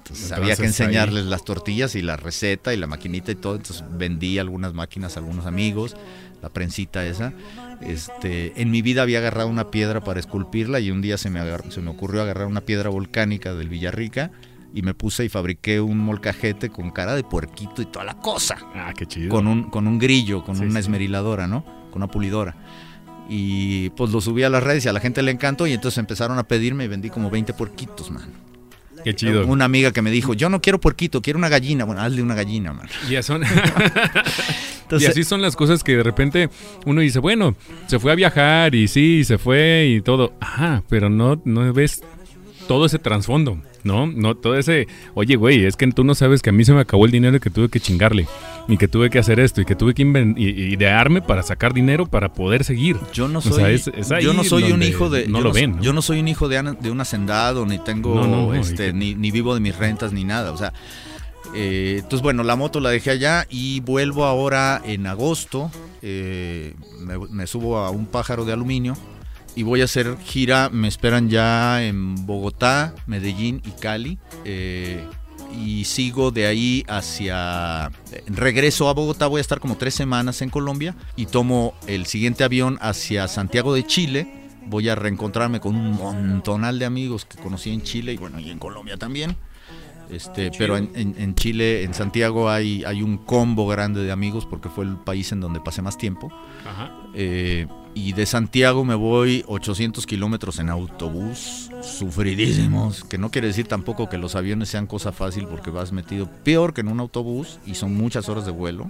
entonces, 0.01 0.31
había 0.31 0.55
que 0.55 0.65
enseñarles 0.65 1.25
las 1.25 1.45
tortillas 1.45 1.95
y 1.95 2.01
la 2.01 2.17
receta 2.17 2.73
y 2.73 2.77
la 2.77 2.87
maquinita 2.87 3.31
y 3.31 3.35
todo. 3.35 3.55
Entonces 3.55 3.83
vendí 3.91 4.39
algunas 4.39 4.73
máquinas 4.73 5.15
a 5.15 5.19
algunos 5.19 5.45
amigos, 5.45 5.95
la 6.41 6.49
prensita 6.49 7.05
esa. 7.05 7.33
Este, 7.81 8.59
en 8.59 8.71
mi 8.71 8.81
vida 8.81 9.03
había 9.03 9.19
agarrado 9.19 9.47
una 9.47 9.69
piedra 9.69 10.03
para 10.03 10.19
esculpirla 10.19 10.79
y 10.79 10.89
un 10.89 11.01
día 11.01 11.17
se 11.17 11.29
me, 11.29 11.39
se 11.69 11.81
me 11.81 11.91
ocurrió 11.91 12.23
agarrar 12.23 12.47
una 12.47 12.61
piedra 12.61 12.89
volcánica 12.89 13.53
del 13.53 13.69
Villarrica 13.69 14.31
y 14.73 14.81
me 14.81 14.93
puse 14.93 15.23
y 15.23 15.29
fabriqué 15.29 15.81
un 15.81 15.99
molcajete 15.99 16.69
con 16.69 16.91
cara 16.91 17.15
de 17.15 17.23
puerquito 17.23 17.81
y 17.81 17.85
toda 17.85 18.05
la 18.05 18.15
cosa. 18.15 18.57
Ah, 18.73 18.93
qué 18.97 19.05
chido. 19.05 19.29
Con 19.29 19.47
un, 19.47 19.69
con 19.69 19.87
un 19.87 19.99
grillo, 19.99 20.43
con 20.43 20.59
una 20.59 20.79
esmeriladora, 20.79 21.45
¿no? 21.45 21.63
Con 21.91 22.01
una 22.01 22.07
pulidora. 22.07 22.55
Y 23.29 23.91
pues 23.91 24.11
lo 24.11 24.19
subí 24.19 24.43
a 24.43 24.49
las 24.49 24.63
redes 24.63 24.85
y 24.85 24.89
a 24.89 24.93
la 24.93 24.99
gente 24.99 25.21
le 25.21 25.31
encantó 25.31 25.67
y 25.67 25.73
entonces 25.73 25.99
empezaron 25.99 26.39
a 26.39 26.43
pedirme 26.43 26.85
y 26.85 26.87
vendí 26.87 27.09
como 27.09 27.29
20 27.29 27.53
puerquitos, 27.53 28.09
man. 28.09 28.50
Qué 29.03 29.15
chido. 29.15 29.45
Una 29.45 29.65
amiga 29.65 29.91
que 29.91 30.01
me 30.01 30.11
dijo, 30.11 30.33
yo 30.33 30.49
no 30.49 30.61
quiero 30.61 30.79
puerquito, 30.79 31.21
quiero 31.21 31.39
una 31.39 31.49
gallina. 31.49 31.85
Bueno, 31.85 32.01
hazle 32.01 32.21
una 32.21 32.35
gallina, 32.35 32.73
man. 32.73 32.87
Y, 33.09 33.21
son... 33.23 33.43
y 34.99 35.05
así 35.05 35.23
son 35.23 35.41
las 35.41 35.55
cosas 35.55 35.83
que 35.83 35.97
de 35.97 36.03
repente 36.03 36.49
uno 36.85 37.01
dice, 37.01 37.19
bueno, 37.19 37.55
se 37.87 37.99
fue 37.99 38.11
a 38.11 38.15
viajar 38.15 38.75
y 38.75 38.87
sí, 38.87 39.23
se 39.23 39.37
fue 39.37 39.87
y 39.95 40.01
todo. 40.01 40.33
Ajá, 40.39 40.83
pero 40.89 41.09
no, 41.09 41.41
no 41.45 41.71
ves 41.73 42.03
todo 42.71 42.85
ese 42.85 42.99
trasfondo. 42.99 43.57
¿no? 43.83 44.07
No, 44.07 44.35
todo 44.35 44.57
ese, 44.57 44.87
oye, 45.13 45.35
güey, 45.35 45.65
es 45.65 45.75
que 45.75 45.85
tú 45.87 46.05
no 46.05 46.15
sabes 46.15 46.41
que 46.41 46.51
a 46.51 46.53
mí 46.53 46.63
se 46.63 46.71
me 46.71 46.79
acabó 46.79 47.05
el 47.05 47.11
dinero 47.11 47.35
y 47.35 47.39
que 47.41 47.49
tuve 47.49 47.67
que 47.67 47.81
chingarle, 47.81 48.27
y 48.69 48.77
que 48.77 48.87
tuve 48.87 49.09
que 49.09 49.19
hacer 49.19 49.41
esto, 49.41 49.59
y 49.59 49.65
que 49.65 49.75
tuve 49.75 49.93
que 49.93 50.03
idearme 50.03 51.21
para 51.21 51.43
sacar 51.43 51.73
dinero 51.73 52.05
para 52.05 52.33
poder 52.33 52.63
seguir. 52.63 52.97
Yo 53.11 53.27
no 53.27 53.41
soy, 53.41 53.81
yo 54.21 54.33
no 54.33 54.45
soy 54.45 54.71
un 54.71 54.83
hijo 54.83 55.09
de, 55.09 55.27
no 55.27 55.41
lo 55.41 55.51
ven. 55.51 55.81
Yo 55.81 55.91
no 55.91 56.01
soy 56.01 56.21
un 56.21 56.29
hijo 56.29 56.47
de, 56.47 56.61
de 56.79 56.91
un 56.91 57.01
hacendado, 57.01 57.65
ni 57.65 57.77
tengo, 57.77 58.53
este, 58.53 58.93
ni, 58.93 59.15
ni 59.15 59.31
vivo 59.31 59.53
de 59.53 59.59
mis 59.59 59.75
rentas, 59.75 60.13
ni 60.13 60.23
nada, 60.23 60.53
o 60.53 60.57
sea. 60.57 60.71
Eh, 61.53 61.95
entonces, 61.97 62.21
bueno, 62.21 62.43
la 62.43 62.55
moto 62.55 62.79
la 62.79 62.91
dejé 62.91 63.11
allá 63.11 63.45
y 63.49 63.81
vuelvo 63.81 64.23
ahora 64.23 64.81
en 64.85 65.05
agosto. 65.07 65.69
Eh, 66.01 66.75
me, 67.29 67.45
subo 67.45 67.79
a 67.79 67.89
un 67.89 68.05
pájaro 68.05 68.45
de 68.45 68.53
aluminio 68.53 68.95
y 69.55 69.63
voy 69.63 69.81
a 69.81 69.85
hacer 69.85 70.17
gira, 70.23 70.69
me 70.69 70.87
esperan 70.87 71.29
ya 71.29 71.83
en 71.83 72.25
Bogotá, 72.25 72.95
Medellín 73.05 73.61
y 73.65 73.71
Cali. 73.71 74.17
Eh, 74.45 75.05
y 75.53 75.83
sigo 75.83 76.31
de 76.31 76.45
ahí 76.45 76.85
hacia... 76.87 77.91
Regreso 78.27 78.87
a 78.87 78.93
Bogotá, 78.93 79.27
voy 79.27 79.39
a 79.39 79.41
estar 79.41 79.59
como 79.59 79.75
tres 79.75 79.93
semanas 79.93 80.41
en 80.41 80.49
Colombia 80.49 80.95
y 81.17 81.25
tomo 81.25 81.73
el 81.87 82.05
siguiente 82.05 82.43
avión 82.43 82.77
hacia 82.81 83.27
Santiago 83.27 83.73
de 83.73 83.85
Chile. 83.85 84.47
Voy 84.67 84.87
a 84.87 84.95
reencontrarme 84.95 85.59
con 85.59 85.75
un 85.75 85.91
montonal 85.91 86.79
de 86.79 86.85
amigos 86.85 87.25
que 87.25 87.37
conocí 87.37 87.71
en 87.71 87.81
Chile 87.81 88.13
y 88.13 88.17
bueno, 88.17 88.39
y 88.39 88.49
en 88.49 88.59
Colombia 88.59 88.95
también. 88.97 89.35
Este, 90.09 90.51
pero 90.57 90.75
en, 90.77 91.35
Chile, 91.35 91.83
en 91.83 91.93
Santiago, 91.93 92.49
hay, 92.49 92.83
hay 92.83 93.01
un 93.01 93.17
combo 93.17 93.65
grande 93.67 94.03
de 94.03 94.11
amigos 94.11 94.45
porque 94.45 94.67
fue 94.67 94.83
el 94.85 94.97
país 94.97 95.31
en 95.31 95.39
donde 95.39 95.61
pasé 95.61 95.81
más 95.81 95.97
tiempo. 95.97 96.31
Ajá. 96.65 96.91
Eh, 97.13 97.65
y 97.93 98.13
de 98.13 98.25
Santiago 98.25 98.85
me 98.85 98.95
voy 98.95 99.43
800 99.47 100.05
kilómetros 100.05 100.59
en 100.59 100.69
autobús, 100.69 101.69
sufridísimos, 101.81 103.03
que 103.03 103.17
no 103.17 103.31
quiere 103.31 103.47
decir 103.47 103.67
tampoco 103.67 104.09
que 104.09 104.17
los 104.17 104.35
aviones 104.35 104.69
sean 104.69 104.87
cosa 104.87 105.11
fácil 105.11 105.47
porque 105.47 105.71
vas 105.71 105.91
metido 105.91 106.29
peor 106.43 106.73
que 106.73 106.81
en 106.81 106.87
un 106.87 106.99
autobús 106.99 107.59
y 107.65 107.75
son 107.75 107.95
muchas 107.95 108.29
horas 108.29 108.45
de 108.45 108.51
vuelo. 108.51 108.89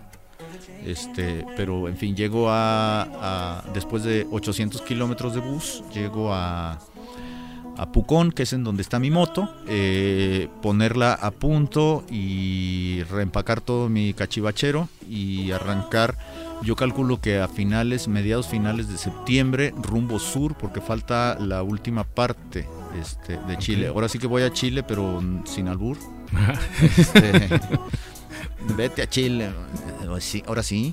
Este, 0.86 1.46
pero 1.56 1.88
en 1.88 1.98
fin, 1.98 2.16
llego 2.16 2.48
a, 2.50 3.64
después 3.74 4.04
de 4.04 4.28
800 4.32 4.82
kilómetros 4.82 5.36
de 5.36 5.42
bus, 5.42 5.84
llego 5.94 6.34
a, 6.34 6.80
a 7.78 7.92
Pucón, 7.92 8.32
que 8.32 8.44
es 8.44 8.54
en 8.54 8.64
donde 8.64 8.82
está 8.82 9.00
mi 9.00 9.12
moto, 9.12 9.50
eh, 9.68 10.48
ponerla 10.62 11.14
a 11.14 11.32
punto 11.32 12.04
y 12.10 13.04
reempacar 13.10 13.62
todo 13.62 13.90
mi 13.90 14.14
cachivachero 14.14 14.90
y 15.10 15.52
arrancar 15.52 16.18
yo 16.63 16.76
calculo 16.76 17.19
que 17.19 17.39
a 17.39 17.47
finales, 17.47 18.08
mediados 18.08 18.47
finales 18.47 18.88
de 18.88 18.97
septiembre, 18.97 19.74
rumbo 19.76 20.19
sur, 20.19 20.56
porque 20.56 20.82
falta 20.82 21.38
la 21.39 21.63
última 21.63 22.04
parte 22.04 22.67
este, 23.00 23.38
de 23.38 23.58
Chile. 23.58 23.88
Ahora 23.88 24.08
sí 24.08 24.19
que 24.19 24.28
voy 24.28 24.43
a 24.43 24.54
Chile, 24.54 24.84
pero 24.84 25.21
sin 25.45 25.67
albur. 25.67 25.97
este, 26.97 27.50
vete 28.78 29.02
a 29.02 29.10
Chile. 29.10 29.50
ahora 30.02 30.19
sí. 30.21 30.43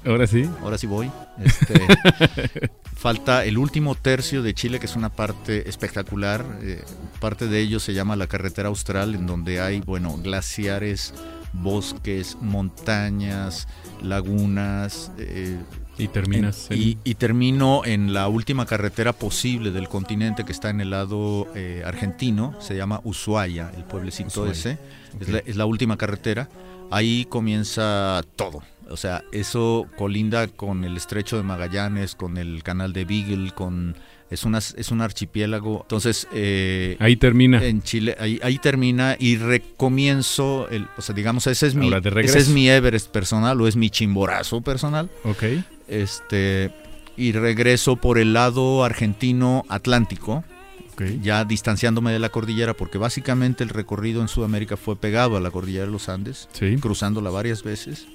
Ahora 0.06 0.26
sí. 0.26 0.50
Ahora 0.62 0.78
sí 0.78 0.86
voy. 0.86 1.10
Este, 1.38 2.70
falta 2.96 3.44
el 3.44 3.58
último 3.58 3.94
tercio 3.94 4.42
de 4.42 4.54
Chile, 4.54 4.80
que 4.80 4.86
es 4.86 4.96
una 4.96 5.10
parte 5.10 5.68
espectacular. 5.68 6.44
Eh, 6.62 6.82
parte 7.20 7.46
de 7.46 7.60
ello 7.60 7.78
se 7.78 7.94
llama 7.94 8.16
la 8.16 8.26
carretera 8.26 8.68
austral, 8.68 9.14
en 9.14 9.26
donde 9.26 9.60
hay, 9.60 9.80
bueno, 9.80 10.16
glaciares 10.16 11.14
bosques, 11.52 12.36
montañas, 12.40 13.68
lagunas. 14.02 15.12
Eh, 15.18 15.58
y 15.98 16.08
terminas. 16.08 16.68
y, 16.70 16.94
termino 17.16 17.82
en 17.84 18.12
la 18.12 18.28
última 18.28 18.66
carretera 18.66 19.12
posible 19.12 19.72
del 19.72 19.88
continente 19.88 20.44
que 20.44 20.52
está 20.52 20.70
en 20.70 20.80
el 20.80 20.90
lado 20.90 21.48
eh, 21.56 21.82
argentino, 21.84 22.54
se 22.60 22.76
llama 22.76 23.00
Ushuaia, 23.02 23.72
el 23.76 23.82
pueblecito 23.82 24.46
ese, 24.46 24.78
es, 25.18 25.56
la, 25.56 25.66
última 25.66 25.96
carretera. 25.96 26.48
Ahí 26.90 27.24
comienza 27.24 28.22
todo. 28.36 28.62
O 28.88 28.96
sea, 28.96 29.24
eso 29.32 29.86
colinda 29.98 30.46
con 30.46 30.84
el 30.84 30.96
estrecho 30.96 31.36
de 31.36 31.42
Magallanes, 31.42 32.14
con 32.14 32.38
el 32.38 32.62
canal 32.62 32.92
de 32.92 33.04
Beagle, 33.04 33.50
con 33.50 33.96
es, 34.30 34.44
una, 34.44 34.58
es 34.58 34.90
un 34.90 35.00
archipiélago. 35.00 35.82
Entonces... 35.82 36.28
Eh, 36.32 36.96
ahí 37.00 37.16
termina. 37.16 37.64
En 37.64 37.82
Chile, 37.82 38.16
ahí, 38.18 38.40
ahí 38.42 38.58
termina 38.58 39.16
y 39.18 39.36
recomienzo, 39.36 40.68
el, 40.70 40.86
o 40.96 41.02
sea, 41.02 41.14
digamos, 41.14 41.46
ese 41.46 41.66
es, 41.66 41.74
mi, 41.74 41.90
ese 41.92 42.38
es 42.38 42.48
mi 42.48 42.68
Everest 42.68 43.10
personal 43.10 43.60
o 43.60 43.68
es 43.68 43.76
mi 43.76 43.90
chimborazo 43.90 44.60
personal. 44.60 45.10
Ok. 45.24 45.44
Este, 45.88 46.70
y 47.16 47.32
regreso 47.32 47.96
por 47.96 48.18
el 48.18 48.32
lado 48.32 48.84
argentino 48.84 49.64
atlántico. 49.68 50.44
Okay. 50.92 51.20
Ya 51.22 51.44
distanciándome 51.44 52.10
de 52.10 52.18
la 52.18 52.28
cordillera, 52.28 52.74
porque 52.74 52.98
básicamente 52.98 53.62
el 53.62 53.70
recorrido 53.70 54.20
en 54.20 54.26
Sudamérica 54.26 54.76
fue 54.76 54.96
pegado 54.96 55.36
a 55.36 55.40
la 55.40 55.52
cordillera 55.52 55.86
de 55.86 55.92
los 55.92 56.08
Andes, 56.08 56.48
sí. 56.50 56.76
cruzándola 56.80 57.30
varias 57.30 57.62
veces, 57.62 58.08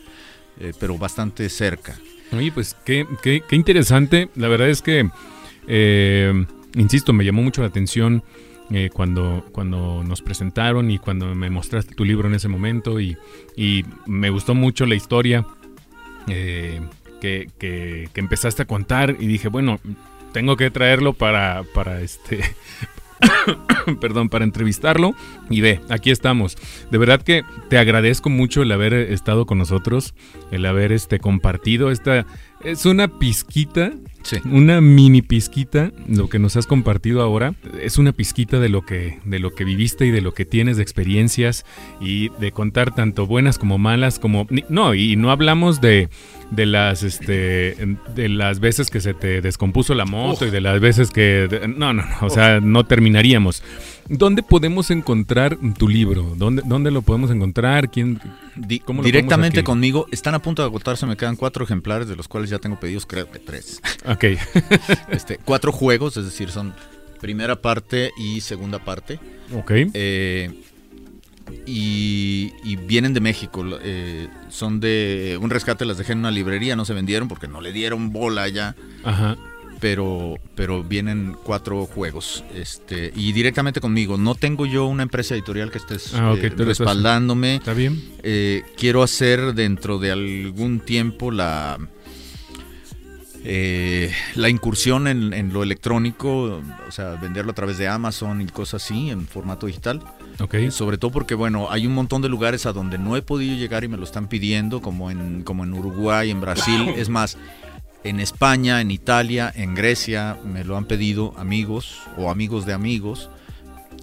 eh, 0.59 0.73
pero 0.77 0.97
bastante 0.97 1.47
cerca. 1.47 1.97
Oye, 2.33 2.51
pues 2.51 2.75
qué, 2.83 3.07
qué, 3.21 3.41
qué 3.47 3.55
interesante. 3.55 4.27
La 4.35 4.49
verdad 4.49 4.67
es 4.67 4.81
que 4.81 5.09
eh, 5.67 6.45
insisto, 6.75 7.13
me 7.13 7.25
llamó 7.25 7.41
mucho 7.41 7.61
la 7.61 7.67
atención 7.67 8.23
eh, 8.71 8.89
cuando, 8.91 9.45
cuando 9.51 10.03
nos 10.03 10.21
presentaron 10.21 10.89
y 10.89 10.97
cuando 10.97 11.35
me 11.35 11.49
mostraste 11.49 11.95
tu 11.95 12.05
libro 12.05 12.27
en 12.27 12.35
ese 12.35 12.47
momento 12.47 12.99
y, 12.99 13.17
me 14.05 14.29
gustó 14.29 14.55
mucho 14.55 14.85
la 14.85 14.95
historia 14.95 15.45
eh, 16.27 16.81
que, 17.21 17.49
que, 17.59 18.09
empezaste 18.15 18.63
a 18.63 18.65
contar 18.65 19.15
y 19.19 19.27
dije, 19.27 19.47
bueno, 19.47 19.79
tengo 20.31 20.57
que 20.57 20.71
traerlo 20.71 21.13
para, 21.13 21.63
para 21.73 22.01
este 22.01 22.41
perdón, 23.99 24.29
para 24.29 24.45
entrevistarlo. 24.45 25.15
Y 25.49 25.61
ve, 25.61 25.79
aquí 25.89 26.11
estamos. 26.11 26.57
De 26.91 26.97
verdad 26.97 27.21
que 27.21 27.43
te 27.69 27.77
agradezco 27.77 28.29
mucho 28.29 28.61
el 28.61 28.71
haber 28.71 28.93
estado 28.93 29.45
con 29.45 29.57
nosotros, 29.57 30.13
el 30.51 30.65
haber 30.65 30.91
este, 30.91 31.19
compartido 31.19 31.91
esta... 31.91 32.25
Es 32.63 32.85
una 32.85 33.19
pizquita 33.19 33.93
una 34.45 34.81
mini 34.81 35.21
pizquita, 35.21 35.91
lo 36.07 36.29
que 36.29 36.39
nos 36.39 36.55
has 36.55 36.65
compartido 36.65 37.21
ahora, 37.21 37.55
es 37.81 37.97
una 37.97 38.13
pizquita 38.13 38.59
de 38.59 38.69
lo 38.69 38.85
que, 38.85 39.19
de 39.25 39.39
lo 39.39 39.53
que 39.53 39.63
viviste 39.63 40.05
y 40.05 40.11
de 40.11 40.21
lo 40.21 40.33
que 40.33 40.45
tienes 40.45 40.77
de 40.77 40.83
experiencias 40.83 41.65
y 41.99 42.29
de 42.39 42.51
contar 42.51 42.95
tanto 42.95 43.27
buenas 43.27 43.57
como 43.57 43.77
malas, 43.77 44.19
como 44.19 44.47
no, 44.69 44.93
y 44.93 45.15
no 45.15 45.31
hablamos 45.31 45.81
de, 45.81 46.09
de 46.51 46.65
las 46.65 47.03
este 47.03 47.75
de 48.15 48.29
las 48.29 48.59
veces 48.59 48.89
que 48.89 49.01
se 49.01 49.13
te 49.13 49.41
descompuso 49.41 49.93
la 49.93 50.05
moto 50.05 50.45
y 50.45 50.51
de 50.51 50.61
las 50.61 50.79
veces 50.79 51.11
que 51.11 51.49
no, 51.75 51.93
no, 51.93 52.03
no 52.03 52.15
o 52.21 52.29
sea, 52.29 52.59
no 52.61 52.85
terminaríamos. 52.85 53.63
¿Dónde 54.09 54.43
podemos 54.43 54.91
encontrar 54.91 55.57
tu 55.77 55.87
libro? 55.87 56.33
¿Dónde, 56.35 56.61
dónde 56.65 56.91
lo 56.91 57.01
podemos 57.01 57.31
encontrar? 57.31 57.89
¿Quién, 57.89 58.19
cómo 58.85 59.03
Directamente 59.03 59.63
conmigo. 59.63 60.07
Están 60.11 60.35
a 60.35 60.39
punto 60.39 60.61
de 60.61 60.67
agotarse, 60.67 61.05
me 61.05 61.17
quedan 61.17 61.35
cuatro 61.35 61.63
ejemplares, 61.63 62.07
de 62.07 62.15
los 62.15 62.27
cuales 62.27 62.49
ya 62.49 62.59
tengo 62.59 62.79
pedidos, 62.79 63.05
creo 63.05 63.29
que 63.31 63.39
tres. 63.39 63.81
Ok. 64.05 64.25
este, 65.11 65.39
cuatro 65.45 65.71
juegos, 65.71 66.17
es 66.17 66.25
decir, 66.25 66.49
son 66.49 66.73
primera 67.21 67.61
parte 67.61 68.11
y 68.17 68.41
segunda 68.41 68.79
parte. 68.79 69.17
Ok. 69.55 69.71
Eh, 69.93 70.51
y, 71.65 72.75
vienen 72.85 73.13
de 73.13 73.21
México. 73.21 73.63
Eh, 73.81 74.27
son 74.49 74.81
de 74.81 75.39
un 75.41 75.49
rescate, 75.49 75.85
las 75.85 75.97
dejé 75.97 76.11
en 76.11 76.19
una 76.19 76.31
librería, 76.31 76.75
no 76.75 76.83
se 76.83 76.93
vendieron 76.93 77.29
porque 77.29 77.47
no 77.47 77.61
le 77.61 77.71
dieron 77.71 78.11
bola 78.11 78.49
ya. 78.49 78.75
Ajá 79.05 79.37
pero, 79.83 80.35
pero 80.55 80.81
vienen 80.81 81.35
cuatro 81.43 81.85
juegos. 81.87 82.45
Este, 82.55 83.11
y 83.17 83.33
directamente 83.33 83.81
conmigo. 83.81 84.17
No 84.17 84.33
tengo 84.33 84.65
yo 84.65 84.85
una 84.85 85.03
empresa 85.03 85.35
editorial 85.35 85.71
que 85.71 85.77
estés 85.77 86.13
ah, 86.13 86.33
eh, 86.37 86.53
respaldándome. 86.55 87.55
Está 87.55 87.73
bien. 87.73 88.01
Eh, 88.23 88.63
quiero 88.77 89.03
hacer 89.03 89.53
dentro 89.53 89.99
de 89.99 90.11
algún 90.11 90.79
tiempo 90.79 91.31
la. 91.31 91.77
Eh, 93.43 94.09
la 94.35 94.47
incursión 94.47 95.05
en, 95.05 95.51
lo 95.51 95.63
electrónico, 95.63 96.61
o 96.87 96.91
sea, 96.91 97.15
venderlo 97.15 97.51
a 97.51 97.55
través 97.55 97.77
de 97.77 97.89
Amazon 97.89 98.39
y 98.39 98.45
cosas 98.45 98.85
así, 98.85 99.09
en 99.09 99.27
formato 99.27 99.67
digital. 99.67 99.99
Okay. 100.39 100.71
Sobre 100.71 100.97
todo 100.97 101.11
porque, 101.11 101.35
bueno, 101.35 101.67
hay 101.69 101.85
un 101.85 101.93
montón 101.93 102.21
de 102.21 102.29
lugares 102.29 102.65
a 102.65 102.71
donde 102.71 102.97
no 102.97 103.17
he 103.17 103.21
podido 103.21 103.57
llegar 103.57 103.83
y 103.83 103.89
me 103.89 103.97
lo 103.97 104.05
están 104.05 104.29
pidiendo, 104.29 104.81
como 104.81 105.11
en, 105.11 105.43
como 105.43 105.65
en 105.65 105.73
Uruguay, 105.73 106.31
en 106.31 106.39
Brasil. 106.39 106.87
es 106.95 107.09
más, 107.09 107.37
en 108.03 108.19
España, 108.19 108.81
en 108.81 108.91
Italia, 108.91 109.51
en 109.55 109.75
Grecia, 109.75 110.37
me 110.45 110.63
lo 110.63 110.77
han 110.77 110.85
pedido 110.85 111.33
amigos 111.37 112.01
o 112.17 112.29
amigos 112.29 112.65
de 112.65 112.73
amigos 112.73 113.29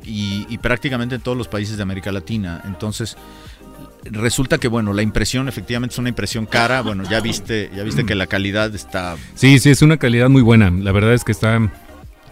y, 0.04 0.58
prácticamente 0.58 1.16
en 1.16 1.20
todos 1.20 1.36
los 1.36 1.48
países 1.48 1.76
de 1.76 1.82
América 1.82 2.10
Latina. 2.10 2.62
Entonces, 2.64 3.16
resulta 4.04 4.58
que 4.58 4.68
bueno, 4.68 4.92
la 4.92 5.02
impresión 5.02 5.48
efectivamente 5.48 5.94
es 5.94 5.98
una 5.98 6.08
impresión 6.08 6.46
cara. 6.46 6.80
Bueno, 6.82 7.04
ya 7.08 7.20
viste, 7.20 7.70
ya 7.74 7.82
viste 7.82 8.06
que 8.06 8.14
la 8.14 8.26
calidad 8.26 8.74
está. 8.74 9.16
Sí, 9.34 9.58
sí, 9.58 9.70
es 9.70 9.82
una 9.82 9.98
calidad 9.98 10.28
muy 10.28 10.42
buena. 10.42 10.70
La 10.70 10.92
verdad 10.92 11.12
es 11.12 11.24
que 11.24 11.32
está 11.32 11.70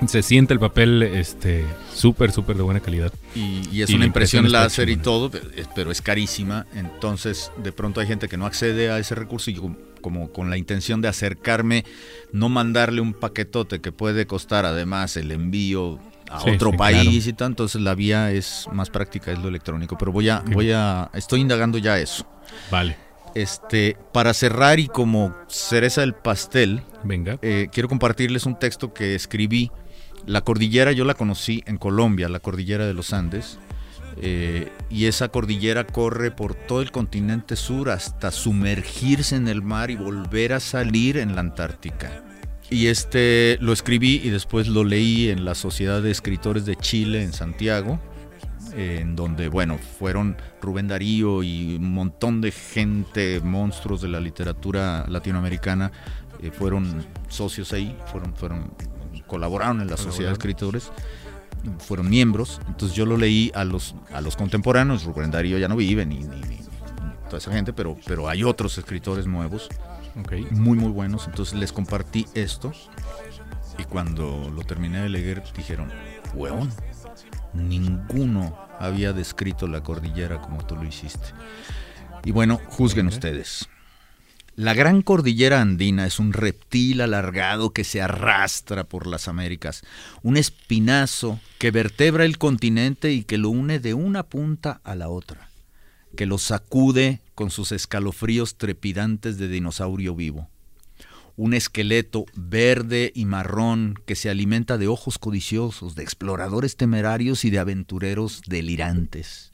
se 0.07 0.22
siente 0.22 0.54
el 0.54 0.61
papel 0.61 1.02
este 1.02 1.64
súper, 1.92 2.31
súper 2.31 2.57
de 2.57 2.62
buena 2.62 2.81
calidad. 2.81 3.12
Y, 3.35 3.83
es 3.83 3.90
una 3.90 4.07
impresión 4.07 4.50
láser 4.52 4.88
y 4.88 4.96
todo, 4.96 5.31
pero 5.74 5.90
es 5.90 6.00
carísima. 6.00 6.66
Entonces, 6.74 7.50
de 7.62 7.72
pronto 7.72 8.00
hay 8.00 8.07
gente 8.07 8.28
que 8.28 8.37
no 8.37 8.46
accede 8.46 8.90
a 8.90 8.98
ese 8.98 9.16
recurso 9.16 9.50
y 9.50 9.54
yo, 9.54 9.74
como 9.98 10.32
con 10.32 10.50
la 10.50 10.56
intención 10.56 11.00
de 11.00 11.08
acercarme, 11.08 11.84
no 12.32 12.48
mandarle 12.48 13.00
un 13.00 13.14
paquetote 13.14 13.80
que 13.80 13.92
puede 13.92 14.26
costar 14.26 14.64
además 14.64 15.16
el 15.16 15.30
envío 15.30 15.98
a 16.30 16.42
otro 16.44 16.72
país 16.72 17.26
y 17.26 17.32
tal, 17.32 17.48
entonces 17.48 17.80
la 17.80 17.94
vía 17.94 18.30
es 18.32 18.66
más 18.72 18.90
práctica, 18.90 19.32
es 19.32 19.38
lo 19.38 19.48
electrónico. 19.48 19.96
Pero 19.98 20.12
voy 20.12 20.28
a, 20.28 20.42
voy 20.52 20.72
a, 20.72 21.11
estoy 21.14 21.40
indagando 21.40 21.78
ya 21.78 21.98
eso. 21.98 22.26
Vale. 22.70 22.96
Este, 23.34 23.96
para 24.12 24.34
cerrar 24.34 24.80
y 24.80 24.88
como 24.88 25.34
cereza 25.48 26.00
del 26.00 26.14
pastel, 26.14 26.82
venga, 27.04 27.38
eh, 27.42 27.68
quiero 27.70 27.88
compartirles 27.88 28.46
un 28.46 28.58
texto 28.58 28.92
que 28.92 29.14
escribí 29.14 29.70
la 30.28 30.42
cordillera 30.42 30.92
yo 30.92 31.04
la 31.04 31.14
conocí 31.14 31.62
en 31.66 31.78
Colombia, 31.78 32.28
la 32.28 32.40
cordillera 32.40 32.87
de 32.87 32.92
los 32.92 33.14
Andes, 33.14 33.58
eh, 34.20 34.72
y 34.90 35.07
esa 35.07 35.28
cordillera 35.28 35.87
corre 35.87 36.31
por 36.31 36.54
todo 36.54 36.83
el 36.83 36.90
continente 36.90 37.57
sur 37.57 37.90
hasta 37.90 38.31
sumergirse 38.31 39.37
en 39.37 39.48
el 39.48 39.62
mar 39.62 39.90
y 39.90 39.96
volver 39.96 40.52
a 40.52 40.61
salir 40.61 41.18
en 41.18 41.35
la 41.35 41.40
Antártica. 41.40 42.24
Y 42.70 42.88
este 42.88 43.57
lo 43.61 43.72
escribí 43.72 44.20
y 44.22 44.31
después 44.31 44.68
lo 44.68 44.85
leí 44.85 45.31
en 45.31 45.44
la 45.44 45.54
Sociedad 45.54 46.02
de 46.02 46.11
Escritores 46.11 46.66
de 46.66 46.76
Chile 46.76 47.22
en 47.22 47.33
Santiago, 47.33 47.98
en 48.76 49.16
donde, 49.16 49.48
bueno, 49.48 49.78
fueron 49.78 50.37
Rubén 50.61 50.88
Darío 50.88 51.42
y 51.42 51.76
un 51.76 51.92
montón 51.92 52.40
de 52.40 52.50
gente, 52.50 53.40
monstruos 53.40 54.02
de 54.02 54.09
la 54.09 54.20
literatura 54.20 55.07
latinoamericana, 55.09 55.90
eh, 56.42 56.50
fueron 56.50 57.07
socios 57.28 57.72
ahí, 57.72 57.96
fueron, 58.12 58.35
fueron 58.35 58.70
colaboraron 59.26 59.81
en 59.81 59.88
la 59.88 59.96
sociedad 59.96 60.31
de 60.31 60.35
escritores, 60.35 60.90
fueron 61.78 62.09
miembros, 62.09 62.61
entonces 62.66 62.96
yo 62.96 63.07
lo 63.07 63.16
leí 63.16 63.50
a 63.54 63.64
los, 63.64 63.94
a 64.12 64.20
los 64.20 64.37
contemporáneos, 64.37 65.04
Rubén 65.04 65.31
Darío 65.31 65.59
ya 65.59 65.68
no 65.68 65.76
vive, 65.76 66.07
ni, 66.07 66.24
toda 67.26 67.38
esa 67.38 67.52
gente, 67.52 67.72
pero, 67.72 67.96
pero 68.07 68.28
hay 68.28 68.44
otros 68.44 68.78
escritores 68.78 69.26
nuevos, 69.26 69.68
muy 70.50 70.78
muy 70.78 70.90
buenos, 70.90 71.26
entonces 71.26 71.59
les 71.59 71.72
compartí 71.72 72.26
esto. 72.35 72.72
Cuando 73.88 74.50
lo 74.54 74.64
terminé 74.64 75.00
de 75.00 75.09
leer, 75.09 75.42
dijeron, 75.57 75.90
huevón, 76.35 76.68
ninguno 77.54 78.59
había 78.78 79.12
descrito 79.12 79.66
la 79.66 79.83
cordillera 79.83 80.40
como 80.40 80.66
tú 80.66 80.76
lo 80.76 80.85
hiciste. 80.85 81.28
Y 82.24 82.33
bueno, 82.33 82.61
juzguen 82.66 83.07
ustedes. 83.07 83.68
La 84.59 84.75
gran 84.75 85.03
cordillera 85.03 85.61
andina 85.61 86.05
es 86.05 86.18
un 86.18 86.33
reptil 86.33 87.01
alargado 87.01 87.71
que 87.71 87.85
se 87.85 88.03
arrastra 88.03 88.83
por 88.83 89.07
las 89.07 89.29
Américas, 89.29 89.85
un 90.25 90.37
espinazo 90.37 91.38
que 91.59 91.71
vertebra 91.71 92.25
el 92.25 92.38
continente 92.38 93.12
y 93.12 93.23
que 93.23 93.38
lo 93.38 93.51
une 93.51 93.79
de 93.79 93.94
una 93.94 94.25
punta 94.25 94.81
a 94.83 94.97
la 94.97 95.11
otra, 95.11 95.49
que 96.16 96.27
lo 96.27 96.38
sacude 96.38 97.21
con 97.37 97.53
sus 97.53 97.71
escalofríos 97.71 98.57
trepidantes 98.57 99.38
de 99.38 99.47
dinosaurio 99.47 100.16
vivo. 100.16 100.49
Un 101.37 101.55
esqueleto 101.55 102.27
verde 102.35 103.12
y 103.14 103.27
marrón 103.27 103.94
que 104.07 104.16
se 104.16 104.29
alimenta 104.29 104.77
de 104.77 104.88
ojos 104.88 105.18
codiciosos, 105.18 105.94
de 105.94 106.03
exploradores 106.03 106.75
temerarios 106.75 107.44
y 107.44 107.51
de 107.51 107.61
aventureros 107.61 108.42
delirantes 108.44 109.53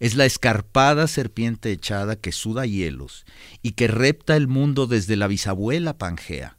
es 0.00 0.14
la 0.14 0.26
escarpada 0.26 1.06
serpiente 1.08 1.72
echada 1.72 2.16
que 2.16 2.32
suda 2.32 2.66
hielos 2.66 3.24
y 3.62 3.72
que 3.72 3.88
repta 3.88 4.36
el 4.36 4.48
mundo 4.48 4.86
desde 4.86 5.16
la 5.16 5.26
bisabuela 5.26 5.98
Pangea, 5.98 6.56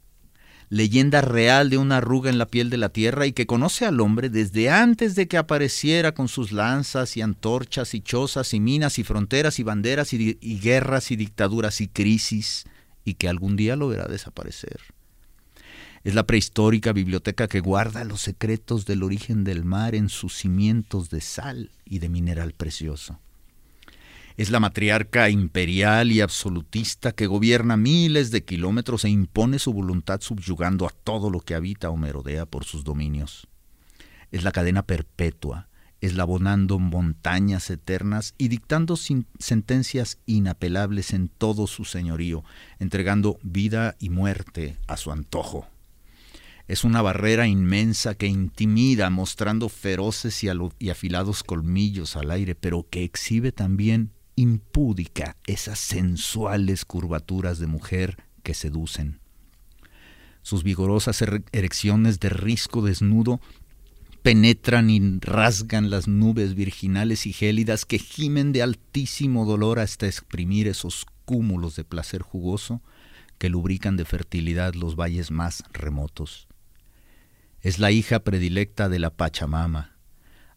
leyenda 0.68 1.20
real 1.20 1.70
de 1.70 1.78
una 1.78 1.98
arruga 1.98 2.30
en 2.30 2.38
la 2.38 2.46
piel 2.46 2.70
de 2.70 2.76
la 2.76 2.90
tierra 2.90 3.26
y 3.26 3.32
que 3.32 3.46
conoce 3.46 3.86
al 3.86 4.00
hombre 4.00 4.28
desde 4.28 4.70
antes 4.70 5.14
de 5.14 5.26
que 5.26 5.38
apareciera 5.38 6.12
con 6.12 6.28
sus 6.28 6.52
lanzas 6.52 7.16
y 7.16 7.22
antorchas 7.22 7.94
y 7.94 8.00
chozas 8.00 8.54
y 8.54 8.60
minas 8.60 8.98
y 8.98 9.04
fronteras 9.04 9.58
y 9.58 9.62
banderas 9.62 10.12
y, 10.12 10.38
y 10.40 10.60
guerras 10.60 11.10
y 11.10 11.16
dictaduras 11.16 11.80
y 11.80 11.88
crisis 11.88 12.64
y 13.04 13.14
que 13.14 13.28
algún 13.28 13.56
día 13.56 13.74
lo 13.74 13.88
verá 13.88 14.06
desaparecer. 14.06 14.80
Es 16.02 16.14
la 16.14 16.26
prehistórica 16.26 16.92
biblioteca 16.92 17.46
que 17.46 17.60
guarda 17.60 18.04
los 18.04 18.22
secretos 18.22 18.86
del 18.86 19.02
origen 19.02 19.44
del 19.44 19.64
mar 19.64 19.94
en 19.94 20.08
sus 20.08 20.34
cimientos 20.34 21.10
de 21.10 21.20
sal 21.20 21.72
y 21.84 21.98
de 21.98 22.08
mineral 22.08 22.52
precioso. 22.52 23.18
Es 24.40 24.48
la 24.48 24.58
matriarca 24.58 25.28
imperial 25.28 26.10
y 26.10 26.22
absolutista 26.22 27.12
que 27.12 27.26
gobierna 27.26 27.76
miles 27.76 28.30
de 28.30 28.42
kilómetros 28.42 29.04
e 29.04 29.10
impone 29.10 29.58
su 29.58 29.70
voluntad 29.70 30.22
subyugando 30.22 30.86
a 30.86 30.88
todo 31.04 31.28
lo 31.28 31.40
que 31.40 31.54
habita 31.54 31.90
o 31.90 31.98
merodea 31.98 32.46
por 32.46 32.64
sus 32.64 32.82
dominios. 32.82 33.48
Es 34.30 34.42
la 34.42 34.50
cadena 34.50 34.86
perpetua, 34.86 35.68
eslabonando 36.00 36.78
montañas 36.78 37.68
eternas 37.68 38.34
y 38.38 38.48
dictando 38.48 38.96
sentencias 38.96 40.16
inapelables 40.24 41.12
en 41.12 41.28
todo 41.28 41.66
su 41.66 41.84
señorío, 41.84 42.42
entregando 42.78 43.38
vida 43.42 43.94
y 43.98 44.08
muerte 44.08 44.78
a 44.86 44.96
su 44.96 45.12
antojo. 45.12 45.68
Es 46.66 46.84
una 46.84 47.02
barrera 47.02 47.46
inmensa 47.46 48.14
que 48.14 48.28
intimida, 48.28 49.10
mostrando 49.10 49.68
feroces 49.68 50.42
y, 50.42 50.48
y 50.78 50.88
afilados 50.88 51.42
colmillos 51.42 52.16
al 52.16 52.30
aire, 52.30 52.54
pero 52.54 52.86
que 52.88 53.04
exhibe 53.04 53.52
también 53.52 54.12
impúdica 54.40 55.36
esas 55.46 55.78
sensuales 55.78 56.84
curvaturas 56.84 57.58
de 57.58 57.66
mujer 57.66 58.16
que 58.42 58.54
seducen. 58.54 59.20
Sus 60.42 60.64
vigorosas 60.64 61.22
erecciones 61.52 62.18
de 62.20 62.30
risco 62.30 62.82
desnudo 62.82 63.40
penetran 64.22 64.90
y 64.90 65.18
rasgan 65.20 65.90
las 65.90 66.08
nubes 66.08 66.54
virginales 66.54 67.26
y 67.26 67.32
gélidas 67.32 67.84
que 67.84 67.98
gimen 67.98 68.52
de 68.52 68.62
altísimo 68.62 69.44
dolor 69.44 69.78
hasta 69.78 70.06
exprimir 70.06 70.68
esos 70.68 71.06
cúmulos 71.24 71.76
de 71.76 71.84
placer 71.84 72.22
jugoso 72.22 72.82
que 73.38 73.50
lubrican 73.50 73.96
de 73.96 74.04
fertilidad 74.04 74.74
los 74.74 74.96
valles 74.96 75.30
más 75.30 75.64
remotos. 75.72 76.48
Es 77.60 77.78
la 77.78 77.90
hija 77.90 78.20
predilecta 78.20 78.88
de 78.88 78.98
la 78.98 79.10
Pachamama, 79.10 79.96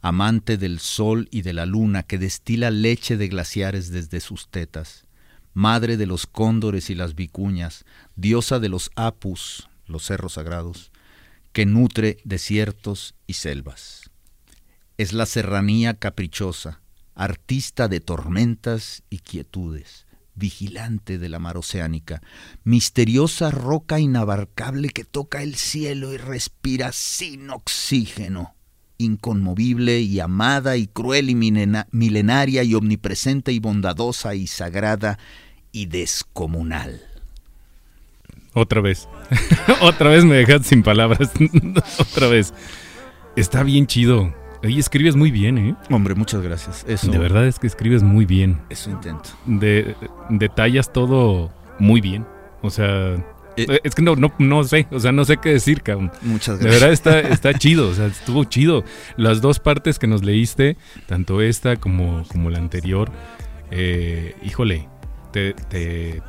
amante 0.03 0.57
del 0.57 0.79
sol 0.79 1.29
y 1.31 1.43
de 1.43 1.53
la 1.53 1.65
luna, 1.65 2.03
que 2.03 2.17
destila 2.17 2.71
leche 2.71 3.15
de 3.15 3.29
glaciares 3.29 3.89
desde 3.89 4.19
sus 4.19 4.49
tetas, 4.49 5.05
madre 5.53 5.95
de 5.95 6.05
los 6.05 6.27
cóndores 6.27 6.89
y 6.89 6.95
las 6.95 7.15
vicuñas, 7.15 7.85
diosa 8.17 8.59
de 8.59 8.67
los 8.67 8.91
apus, 8.97 9.69
los 9.87 10.03
cerros 10.03 10.33
sagrados, 10.33 10.91
que 11.53 11.65
nutre 11.65 12.17
desiertos 12.25 13.15
y 13.27 13.35
selvas. 13.35 14.11
Es 14.97 15.13
la 15.13 15.25
serranía 15.25 15.93
caprichosa, 15.93 16.81
artista 17.15 17.87
de 17.87 18.01
tormentas 18.01 19.03
y 19.09 19.19
quietudes, 19.19 20.05
vigilante 20.35 21.17
de 21.17 21.29
la 21.29 21.39
mar 21.39 21.55
oceánica, 21.55 22.21
misteriosa 22.65 23.51
roca 23.51 24.01
inabarcable 24.01 24.89
que 24.89 25.05
toca 25.05 25.43
el 25.43 25.55
cielo 25.55 26.11
y 26.11 26.17
respira 26.17 26.91
sin 26.91 27.49
oxígeno 27.51 28.53
inconmovible 29.03 29.99
y 29.99 30.19
amada 30.19 30.77
y 30.77 30.87
cruel 30.87 31.29
y 31.29 31.35
milenaria 31.35 32.63
y 32.63 32.73
omnipresente 32.73 33.51
y 33.51 33.59
bondadosa 33.59 34.35
y 34.35 34.47
sagrada 34.47 35.19
y 35.71 35.87
descomunal. 35.87 37.01
Otra 38.53 38.81
vez. 38.81 39.07
Otra 39.81 40.09
vez 40.09 40.23
me 40.25 40.35
dejas 40.35 40.65
sin 40.65 40.83
palabras. 40.83 41.31
Otra 41.99 42.27
vez. 42.27 42.53
Está 43.35 43.63
bien 43.63 43.87
chido. 43.87 44.33
Y 44.61 44.79
escribes 44.79 45.15
muy 45.15 45.31
bien, 45.31 45.57
¿eh? 45.57 45.75
Hombre, 45.89 46.15
muchas 46.15 46.41
gracias. 46.41 46.85
Eso, 46.87 47.11
de 47.11 47.17
verdad 47.17 47.45
es 47.47 47.59
que 47.59 47.67
escribes 47.67 48.01
muy 48.01 48.25
bien. 48.25 48.61
Eso 48.69 48.91
intento. 48.91 49.31
De, 49.45 49.95
detallas 50.29 50.93
todo 50.93 51.51
muy 51.79 51.99
bien. 51.99 52.25
O 52.61 52.69
sea, 52.69 53.17
eh, 53.57 53.65
eh, 53.69 53.79
es 53.83 53.95
que 53.95 54.01
no, 54.01 54.15
no, 54.15 54.33
no 54.39 54.63
sé, 54.63 54.87
o 54.91 54.99
sea, 54.99 55.11
no 55.11 55.25
sé 55.25 55.37
qué 55.37 55.49
decir, 55.49 55.81
cabrón. 55.81 56.11
Muchas 56.21 56.59
gracias. 56.59 56.63
De 56.63 56.69
verdad 56.69 56.91
está, 56.91 57.19
está 57.19 57.53
chido, 57.53 57.89
o 57.89 57.93
sea, 57.93 58.05
estuvo 58.07 58.43
chido. 58.45 58.83
Las 59.17 59.41
dos 59.41 59.59
partes 59.59 59.99
que 59.99 60.07
nos 60.07 60.23
leíste, 60.23 60.77
tanto 61.07 61.41
esta 61.41 61.75
como, 61.75 62.23
como 62.27 62.49
la 62.49 62.59
anterior, 62.59 63.11
eh, 63.71 64.35
híjole, 64.43 64.87
te, 65.33 65.55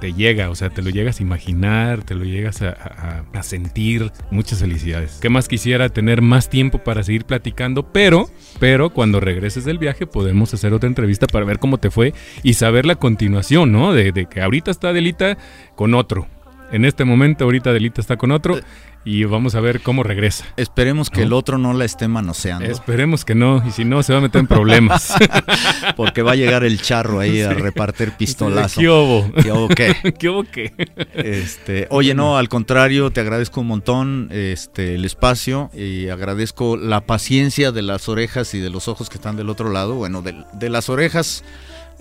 te, 0.00 0.12
llega, 0.14 0.48
o 0.48 0.54
sea, 0.54 0.70
te 0.70 0.80
lo 0.80 0.88
llegas 0.88 1.20
a 1.20 1.22
imaginar, 1.22 2.02
te 2.02 2.14
lo 2.14 2.24
llegas 2.24 2.62
a, 2.62 3.24
a, 3.32 3.42
sentir. 3.42 4.10
Muchas 4.30 4.60
felicidades. 4.60 5.18
¿Qué 5.20 5.28
más 5.28 5.46
quisiera 5.46 5.90
tener 5.90 6.22
más 6.22 6.48
tiempo 6.48 6.78
para 6.78 7.02
seguir 7.02 7.26
platicando? 7.26 7.92
Pero, 7.92 8.30
pero 8.58 8.90
cuando 8.90 9.20
regreses 9.20 9.66
del 9.66 9.78
viaje 9.78 10.06
podemos 10.06 10.54
hacer 10.54 10.72
otra 10.72 10.88
entrevista 10.88 11.26
para 11.26 11.44
ver 11.44 11.58
cómo 11.58 11.78
te 11.78 11.90
fue 11.90 12.14
y 12.42 12.54
saber 12.54 12.87
la 12.87 12.96
continuación, 12.96 13.72
¿no? 13.72 13.92
De, 13.92 14.10
de 14.10 14.24
que 14.24 14.40
ahorita 14.40 14.70
está 14.70 14.94
Delita 14.94 15.37
con 15.76 15.92
otro 15.92 16.26
en 16.72 16.85
este 16.85 17.05
momento, 17.05 17.44
ahorita 17.44 17.72
Delita 17.72 18.00
está 18.00 18.16
con 18.16 18.31
otro 18.31 18.59
y 19.05 19.24
vamos 19.24 19.55
a 19.55 19.61
ver 19.61 19.81
cómo 19.81 20.03
regresa. 20.03 20.46
Esperemos 20.57 21.11
que 21.11 21.22
el 21.22 21.33
otro 21.33 21.59
no 21.59 21.74
la 21.74 21.85
esté 21.85 22.09
manoseando. 22.09 22.64
Esperemos 22.64 23.24
que 23.24 23.35
no, 23.35 23.62
y 23.66 23.70
si 23.70 23.85
no, 23.85 24.03
se 24.03 24.12
va 24.12 24.18
a 24.18 24.22
meter 24.22 24.40
en 24.40 24.46
problemas. 24.46 25.12
Porque 25.96 26.22
va 26.22 26.33
a 26.33 26.37
llegar 26.37 26.64
el 26.64 26.81
charro 26.81 27.20
ahí 27.20 27.42
a 27.42 27.53
repartir 27.53 28.12
pistolazo. 28.12 28.81
¿Qué 28.81 28.88
hubo? 28.88 29.31
¿Qué 29.42 29.53
hubo 29.53 29.68
qué? 29.68 30.14
¿Qué 30.18 30.29
hubo 30.29 30.44
qué? 30.44 30.72
Este, 31.14 31.87
oye, 31.90 32.14
no, 32.14 32.38
al 32.38 32.48
contrario, 32.48 33.11
te 33.11 33.20
agradezco 33.20 33.61
un 33.61 33.66
montón 33.66 34.29
este, 34.31 34.94
el 34.94 35.05
espacio 35.05 35.70
y 35.74 36.09
agradezco 36.09 36.77
la 36.77 37.03
paciencia 37.03 37.72
de 37.72 37.83
las 37.83 38.09
orejas 38.09 38.55
y 38.55 38.61
de 38.61 38.70
los 38.70 38.88
ojos 38.88 39.11
que 39.11 39.16
están 39.16 39.37
del 39.37 39.50
otro 39.50 39.70
lado. 39.70 39.94
Bueno, 39.94 40.22
de, 40.22 40.35
de 40.55 40.70
las 40.70 40.88
orejas 40.88 41.44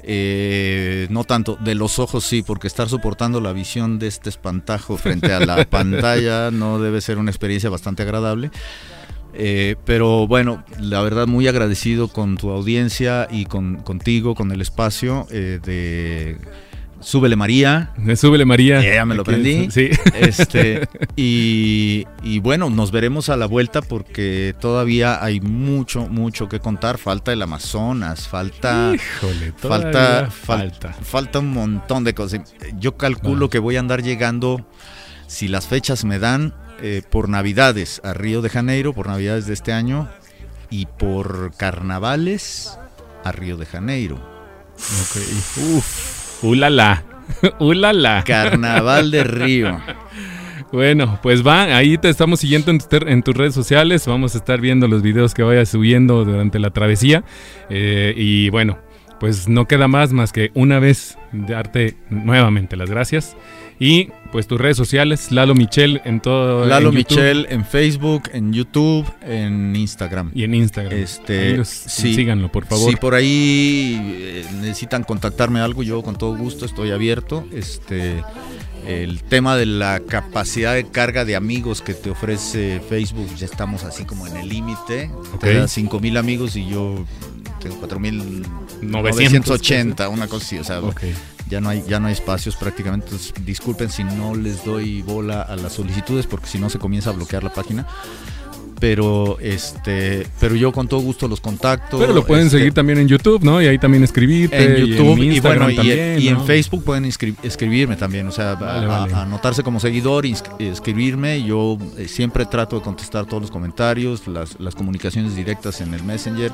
eh, 0.03 1.07
no 1.09 1.23
tanto, 1.23 1.57
de 1.61 1.75
los 1.75 1.97
ojos 1.99 2.25
sí, 2.25 2.43
porque 2.43 2.67
estar 2.67 2.89
soportando 2.89 3.39
la 3.39 3.53
visión 3.53 3.99
de 3.99 4.07
este 4.07 4.29
espantajo 4.29 4.97
frente 4.97 5.33
a 5.33 5.39
la 5.39 5.65
pantalla 5.69 6.51
no 6.51 6.79
debe 6.79 7.01
ser 7.01 7.17
una 7.17 7.31
experiencia 7.31 7.69
bastante 7.69 8.03
agradable. 8.03 8.51
Eh, 9.35 9.75
pero 9.85 10.27
bueno, 10.27 10.63
la 10.79 11.01
verdad 11.01 11.25
muy 11.25 11.47
agradecido 11.47 12.07
con 12.07 12.37
tu 12.37 12.51
audiencia 12.51 13.27
y 13.31 13.45
con, 13.45 13.77
contigo, 13.77 14.35
con 14.35 14.51
el 14.51 14.61
espacio 14.61 15.25
eh, 15.31 15.59
de 15.63 16.37
Súbele 17.03 17.35
María. 17.35 17.91
Súbele 18.15 18.45
María. 18.45 18.81
Ya 18.81 19.05
me 19.05 19.15
lo 19.15 19.21
aprendí. 19.21 19.69
Sí. 19.69 19.89
Este, 20.15 20.87
y, 21.15 22.05
bueno, 22.39 22.69
nos 22.69 22.91
veremos 22.91 23.29
a 23.29 23.37
la 23.37 23.45
vuelta 23.45 23.81
porque 23.81 24.55
todavía 24.59 25.23
hay 25.23 25.39
mucho, 25.41 26.07
mucho 26.07 26.49
que 26.49 26.59
contar. 26.59 26.97
Falta 26.97 27.33
el 27.33 27.41
Amazonas, 27.41 28.27
falta. 28.27 28.93
Híjole, 28.95 29.53
falta, 29.57 30.29
falta. 30.31 30.93
Falta 30.93 31.39
un 31.39 31.51
montón 31.51 32.03
de 32.03 32.13
cosas. 32.13 32.41
Yo 32.79 32.97
calculo 32.97 33.49
que 33.49 33.59
voy 33.59 33.75
a 33.75 33.79
andar 33.79 34.01
llegando, 34.01 34.65
si 35.27 35.47
las 35.47 35.67
fechas 35.67 36.05
me 36.05 36.19
dan, 36.19 36.53
eh, 36.81 37.01
por 37.09 37.29
Navidades 37.29 38.01
a 38.03 38.13
Río 38.13 38.41
de 38.41 38.49
Janeiro, 38.49 38.93
por 38.93 39.07
Navidades 39.07 39.45
de 39.45 39.53
este 39.53 39.73
año, 39.73 40.09
y 40.69 40.85
por 40.85 41.53
Carnavales 41.55 42.77
a 43.23 43.31
Río 43.31 43.57
de 43.57 43.65
Janeiro. 43.65 44.15
Ok. 44.75 45.17
Uf. 45.75 46.22
¡Ulala! 46.43 47.03
¡Ulala! 47.59 48.23
Carnaval 48.25 49.11
de 49.11 49.23
Río. 49.23 49.79
Bueno, 50.73 51.19
pues 51.23 51.45
va, 51.45 51.63
ahí 51.63 51.97
te 51.97 52.09
estamos 52.09 52.39
siguiendo 52.41 52.71
en, 52.71 53.23
tus 53.23 53.35
redes 53.35 53.53
sociales, 53.53 54.05
vamos 54.07 54.35
a 54.35 54.39
estar 54.39 54.59
viendo 54.59 54.87
los 54.87 55.01
videos 55.01 55.33
que 55.33 55.43
vayas 55.43 55.69
subiendo 55.69 56.25
durante 56.25 56.59
la 56.59 56.71
travesía. 56.71 57.23
Eh, 57.69 58.13
y 58.17 58.49
bueno, 58.49 58.79
pues 59.19 59.47
no 59.47 59.67
queda 59.67 59.87
más 59.87 60.11
más 60.11 60.33
que 60.33 60.51
una 60.53 60.79
vez 60.79 61.17
darte 61.31 61.95
nuevamente 62.09 62.75
las 62.75 62.89
gracias. 62.89 63.37
Y 63.83 64.09
pues 64.31 64.47
tus 64.47 64.61
redes 64.61 64.77
sociales, 64.77 65.29
Lalo 65.31 65.55
Michel 65.55 66.01
en 66.05 66.21
todo. 66.21 66.65
Lalo 66.65 66.89
en 66.89 66.95
Michel 66.95 67.47
en 67.49 67.65
Facebook, 67.65 68.23
en 68.31 68.53
YouTube, 68.53 69.05
en 69.21 69.75
Instagram. 69.75 70.31
Y 70.33 70.45
en 70.45 70.53
Instagram. 70.55 70.93
Este, 70.97 71.57
los- 71.57 71.67
sí. 71.67 72.15
síganlo, 72.15 72.49
por 72.49 72.65
favor. 72.65 72.89
Si 72.89 72.95
por 72.95 73.13
ahí 73.13 73.99
eh, 74.01 74.45
necesitan 74.61 75.03
contactarme 75.03 75.59
algo, 75.59 75.83
yo 75.83 76.01
con 76.01 76.17
todo 76.17 76.33
gusto 76.37 76.65
estoy 76.65 76.91
abierto. 76.91 77.45
Este, 77.51 78.23
el 78.87 79.21
tema 79.23 79.57
de 79.57 79.65
la 79.65 79.99
capacidad 79.99 80.73
de 80.75 80.85
carga 80.87 81.25
de 81.25 81.35
amigos 81.35 81.81
que 81.81 81.93
te 81.93 82.09
ofrece 82.09 82.81
Facebook, 82.87 83.35
ya 83.35 83.45
estamos 83.47 83.83
así 83.83 84.05
como 84.05 84.27
en 84.27 84.37
el 84.37 84.47
límite. 84.47 85.11
Ok. 85.33 85.41
Te 85.41 85.53
da 85.55 85.67
5000 85.67 86.15
amigos 86.15 86.55
y 86.55 86.69
yo 86.69 87.03
4980, 87.69 88.87
980, 88.91 90.09
una 90.09 90.27
cosa 90.27 90.45
así, 90.45 90.57
o 90.59 90.63
sea, 90.63 90.79
Ok. 90.81 91.01
ya 91.49 91.61
no 91.61 91.69
hay 91.69 91.83
ya 91.87 91.99
no 91.99 92.07
hay 92.07 92.13
espacios 92.13 92.55
prácticamente. 92.55 93.07
Entonces, 93.07 93.33
disculpen 93.45 93.89
si 93.89 94.03
no 94.03 94.35
les 94.35 94.63
doy 94.65 95.01
bola 95.01 95.41
a 95.41 95.55
las 95.55 95.73
solicitudes 95.73 96.25
porque 96.27 96.47
si 96.47 96.57
no 96.59 96.69
se 96.69 96.79
comienza 96.79 97.09
a 97.09 97.13
bloquear 97.13 97.43
la 97.43 97.53
página. 97.53 97.85
Pero 98.79 99.37
este, 99.39 100.27
pero 100.41 100.55
yo 100.55 100.73
con 100.73 100.89
todo 100.89 100.99
gusto 100.99 101.29
los 101.29 101.39
contacto. 101.39 101.97
Pero 101.99 102.11
lo 102.11 102.25
pueden 102.25 102.47
este, 102.47 102.57
seguir 102.57 102.73
también 102.73 102.99
en 102.99 103.07
YouTube, 103.07 103.41
¿no? 103.41 103.61
Y 103.61 103.67
ahí 103.67 103.77
también 103.79 104.03
escribirte. 104.03 104.61
en 104.81 104.85
YouTube 104.87 105.19
y, 105.19 105.27
en 105.27 105.33
y, 105.35 105.39
bueno 105.39 105.69
y, 105.71 105.75
también, 105.77 106.19
y 106.19 106.27
en 106.27 106.33
¿no? 106.33 106.43
Facebook 106.43 106.83
pueden 106.83 107.05
escribirme 107.05 107.95
también, 107.95 108.27
o 108.27 108.31
sea, 108.33 108.55
Vale, 108.55 108.85
a- 108.85 108.89
vale. 108.89 109.13
a 109.13 109.21
anotarse 109.21 109.63
como 109.63 109.79
seguidor, 109.79 110.25
ins- 110.25 110.43
escribirme. 110.59 111.41
Yo 111.43 111.77
eh, 111.97 112.09
siempre 112.09 112.45
trato 112.45 112.75
de 112.75 112.81
contestar 112.81 113.25
todos 113.25 113.43
los 113.43 113.51
comentarios, 113.51 114.27
las, 114.27 114.59
las 114.59 114.75
comunicaciones 114.75 115.33
directas 115.33 115.79
en 115.79 115.93
el 115.93 116.03
Messenger 116.03 116.51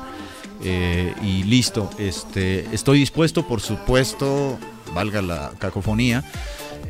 eh, 0.62 1.14
y 1.22 1.42
listo. 1.44 1.90
Este, 1.98 2.66
estoy 2.72 3.00
dispuesto, 3.00 3.46
por 3.46 3.60
supuesto, 3.60 4.58
valga 4.94 5.22
la 5.22 5.52
cacofonía. 5.58 6.24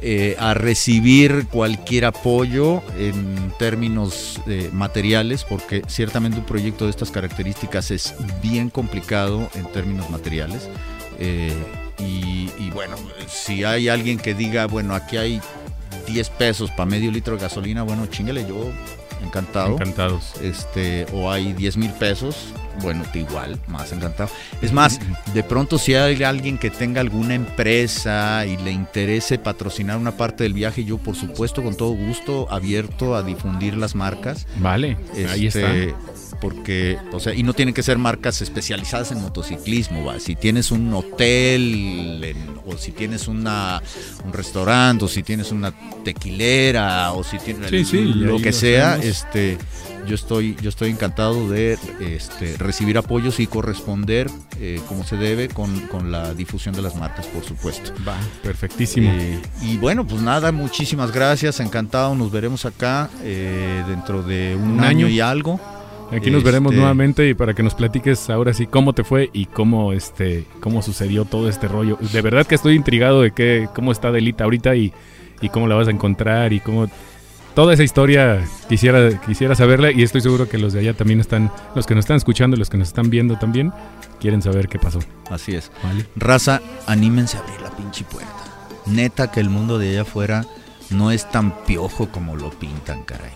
eh, 0.02 0.34
a 0.38 0.54
recibir 0.54 1.46
cualquier 1.48 2.06
apoyo 2.06 2.82
en 2.98 3.52
términos 3.58 4.40
eh, 4.46 4.70
materiales, 4.72 5.44
porque 5.44 5.82
ciertamente 5.88 6.38
un 6.38 6.46
proyecto 6.46 6.84
de 6.86 6.90
estas 6.90 7.10
características 7.10 7.90
es 7.90 8.14
bien 8.42 8.70
complicado 8.70 9.50
en 9.54 9.66
términos 9.72 10.08
materiales. 10.08 10.68
Eh, 11.18 11.52
y, 11.98 12.48
y 12.58 12.70
bueno, 12.72 12.96
si 13.28 13.64
hay 13.64 13.88
alguien 13.90 14.16
que 14.16 14.32
diga, 14.32 14.66
bueno, 14.66 14.94
aquí 14.94 15.18
hay 15.18 15.40
10 16.06 16.30
pesos 16.30 16.70
para 16.70 16.86
medio 16.86 17.10
litro 17.10 17.36
de 17.36 17.42
gasolina, 17.42 17.82
bueno, 17.82 18.06
chingale, 18.06 18.46
yo 18.48 18.70
encantado. 19.22 19.72
Encantados. 19.74 20.32
Este, 20.40 21.04
o 21.12 21.30
hay 21.30 21.52
10 21.52 21.76
mil 21.76 21.90
pesos, 21.92 22.54
bueno, 22.82 23.04
igual, 23.14 23.58
más 23.68 23.92
encantado. 23.92 24.30
Es 24.62 24.72
más, 24.72 24.98
de 25.34 25.42
pronto 25.42 25.78
si 25.78 25.94
hay 25.94 26.22
alguien 26.22 26.58
que 26.58 26.70
tenga 26.70 27.00
alguna 27.00 27.34
empresa 27.34 28.44
y 28.46 28.56
le 28.58 28.72
interese 28.72 29.38
patrocinar 29.38 29.96
una 29.98 30.16
parte 30.16 30.42
del 30.44 30.52
viaje, 30.54 30.84
yo 30.84 30.98
por 30.98 31.16
supuesto 31.16 31.62
con 31.62 31.76
todo 31.76 31.90
gusto 31.92 32.46
abierto 32.50 33.14
a 33.16 33.22
difundir 33.22 33.76
las 33.76 33.94
marcas. 33.94 34.46
Vale, 34.58 34.96
ahí 35.30 35.46
Este, 35.46 35.88
está. 35.88 35.96
Porque, 36.40 36.96
o 37.12 37.20
sea, 37.20 37.34
y 37.34 37.42
no 37.42 37.52
tienen 37.52 37.74
que 37.74 37.82
ser 37.82 37.98
marcas 37.98 38.40
especializadas 38.40 39.12
en 39.12 39.20
motociclismo, 39.20 40.06
¿va? 40.06 40.18
Si 40.20 40.36
tienes 40.36 40.70
un 40.70 40.90
hotel, 40.94 42.20
en- 42.24 42.58
o 42.66 42.78
si 42.78 42.92
tienes 42.92 43.28
una, 43.28 43.82
un 44.24 44.32
restaurante, 44.32 45.04
o 45.04 45.08
si 45.08 45.22
tienes 45.22 45.52
una 45.52 45.70
tequilera, 46.02 47.12
o 47.12 47.24
si 47.24 47.38
tienes 47.38 47.68
Sí, 47.70 47.84
sí, 47.84 48.04
lo 48.04 48.40
que 48.40 48.52
sea, 48.52 48.96
este, 49.02 49.58
yo 50.06 50.14
estoy, 50.14 50.56
yo 50.62 50.68
estoy 50.68 50.90
encantado 50.90 51.48
de 51.48 51.78
este, 52.00 52.56
recibir 52.58 52.98
apoyos 52.98 53.40
y 53.40 53.46
corresponder 53.46 54.28
eh, 54.60 54.80
como 54.88 55.04
se 55.04 55.16
debe 55.16 55.48
con, 55.48 55.80
con 55.88 56.10
la 56.12 56.34
difusión 56.34 56.74
de 56.74 56.82
las 56.82 56.96
marcas, 56.96 57.26
por 57.26 57.44
supuesto. 57.44 57.92
Va, 58.06 58.16
perfectísimo. 58.42 59.10
Eh, 59.12 59.40
y 59.62 59.76
bueno, 59.76 60.06
pues 60.06 60.22
nada, 60.22 60.52
muchísimas 60.52 61.12
gracias, 61.12 61.60
encantado, 61.60 62.14
nos 62.14 62.30
veremos 62.30 62.64
acá 62.66 63.08
eh, 63.22 63.82
dentro 63.88 64.22
de 64.22 64.56
un, 64.56 64.72
Un 64.72 64.80
año. 64.80 65.06
año. 65.06 65.08
y 65.08 65.20
algo. 65.20 65.60
Aquí 66.12 66.28
nos 66.32 66.42
veremos 66.42 66.72
este- 66.72 66.80
nuevamente 66.80 67.28
y 67.28 67.34
para 67.34 67.54
que 67.54 67.62
nos 67.62 67.76
platiques 67.76 68.28
ahora 68.30 68.52
sí 68.52 68.66
cómo 68.66 68.92
te 68.94 69.04
fue 69.04 69.30
y 69.32 69.46
cómo 69.46 69.92
este 69.92 70.44
cómo 70.58 70.82
sucedió 70.82 71.24
todo 71.24 71.48
este 71.48 71.68
rollo. 71.68 71.98
De 72.12 72.20
verdad 72.20 72.44
que 72.48 72.56
estoy 72.56 72.74
intrigado 72.74 73.22
de 73.22 73.30
qué 73.30 73.68
cómo 73.76 73.92
está 73.92 74.10
Delita 74.10 74.42
ahorita 74.42 74.74
y, 74.74 74.92
y 75.40 75.48
cómo 75.50 75.68
la 75.68 75.76
vas 75.76 75.86
a 75.86 75.92
encontrar 75.92 76.52
y 76.52 76.58
cómo 76.58 76.88
toda 77.54 77.74
esa 77.74 77.82
historia 77.82 78.44
quisiera 78.68 79.20
quisiera 79.20 79.54
saberla 79.54 79.90
y 79.90 80.02
estoy 80.02 80.20
seguro 80.20 80.48
que 80.48 80.58
los 80.58 80.72
de 80.72 80.80
allá 80.80 80.94
también 80.94 81.20
están 81.20 81.50
los 81.74 81.86
que 81.86 81.94
nos 81.94 82.04
están 82.04 82.16
escuchando, 82.16 82.56
los 82.56 82.70
que 82.70 82.78
nos 82.78 82.88
están 82.88 83.10
viendo 83.10 83.38
también 83.38 83.72
quieren 84.20 84.42
saber 84.42 84.68
qué 84.68 84.78
pasó. 84.78 85.00
Así 85.30 85.54
es. 85.54 85.72
¿vale? 85.82 86.06
Raza, 86.16 86.60
anímense 86.86 87.36
a 87.36 87.40
abrir 87.40 87.60
la 87.60 87.70
pinche 87.70 88.04
puerta. 88.04 88.30
Neta 88.86 89.30
que 89.30 89.40
el 89.40 89.50
mundo 89.50 89.78
de 89.78 89.90
allá 89.90 90.02
afuera 90.02 90.44
no 90.90 91.10
es 91.10 91.30
tan 91.30 91.64
piojo 91.64 92.08
como 92.10 92.36
lo 92.36 92.50
pintan, 92.50 93.02
caray. 93.04 93.32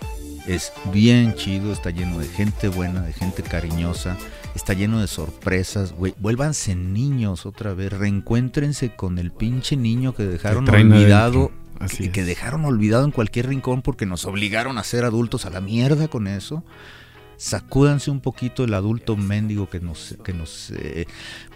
Es 0.46 0.72
bien 0.92 1.35
chido, 1.35 1.72
está 1.72 1.90
lleno 1.90 2.18
de 2.18 2.27
gente 2.27 2.68
buena, 2.68 3.00
de 3.00 3.14
gente 3.14 3.42
cariñosa, 3.42 4.18
está 4.55 4.74
lleno 4.74 5.00
de 5.00 5.07
sorpresas, 5.07 5.92
güey. 5.92 6.14
Vuélvanse 6.18 6.74
niños 6.74 7.46
otra 7.46 7.72
vez, 7.72 7.92
reencuéntrense 7.92 8.94
con 8.94 9.18
el 9.18 9.33
pinche 9.33 9.77
niño 9.77 10.14
que 10.14 10.24
dejaron 10.24 10.68
olvidado. 10.68 11.50
Así 11.85 12.05
que, 12.05 12.11
que 12.11 12.25
dejaron 12.25 12.64
olvidado 12.64 13.05
en 13.05 13.11
cualquier 13.11 13.49
rincón 13.49 13.83
porque 13.83 14.07
nos 14.07 14.25
obligaron 14.25 14.79
a 14.79 14.85
ser 14.85 15.05
adultos 15.05 15.44
a 15.47 15.51
la 15.51 15.61
mierda 15.61 16.09
con 16.09 16.27
eso. 16.27 16.64
Sacúdanse 17.37 18.11
un 18.11 18.20
poquito 18.20 18.62
el 18.64 18.75
adulto 18.75 19.16
mendigo 19.16 19.68
que 19.68 19.81
nos, 19.81 20.16
que 20.25 20.33
nos 20.33 20.70
eh, 20.77 21.07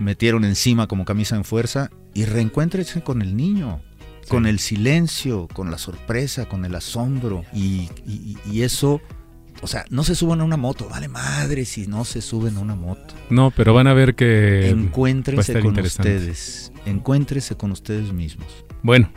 metieron 0.01 0.45
encima 0.45 0.89
como 0.89 1.05
camisa 1.05 1.37
en 1.37 1.45
fuerza 1.45 1.91
y 2.15 2.25
reencuéntrense 2.25 3.03
con 3.03 3.23
el 3.23 3.37
niño, 3.37 3.81
con 4.29 4.47
el 4.47 4.59
silencio, 4.59 5.47
con 5.55 5.71
la 5.71 5.79
sorpresa, 5.79 6.47
con 6.47 6.65
el 6.65 6.75
asombro 6.75 7.45
y, 7.55 7.89
y- 8.07 8.37
y 8.51 8.63
eso, 8.63 9.01
o 9.63 9.69
sea, 9.69 9.85
no 9.89 10.03
se 10.03 10.17
suban 10.17 10.41
a 10.41 10.45
una 10.45 10.57
moto, 10.57 10.89
vale 10.91 11.07
madre 11.07 11.65
si 11.65 11.87
no 11.87 12.05
se 12.05 12.23
suben 12.23 12.57
a 12.57 12.61
una 12.61 12.75
moto. 12.75 13.15
No, 13.31 13.53
pero 13.53 13.73
van 13.73 13.87
a 13.87 13.95
ver 13.95 14.17
que 14.17 14.69
Encuéntrense 14.71 15.53
con 15.63 15.75
ustedes, 16.03 16.73
encuéntrense 16.87 17.57
con 17.57 17.71
ustedes 17.71 18.13
mismos. 18.13 18.65
Bueno, 18.83 19.11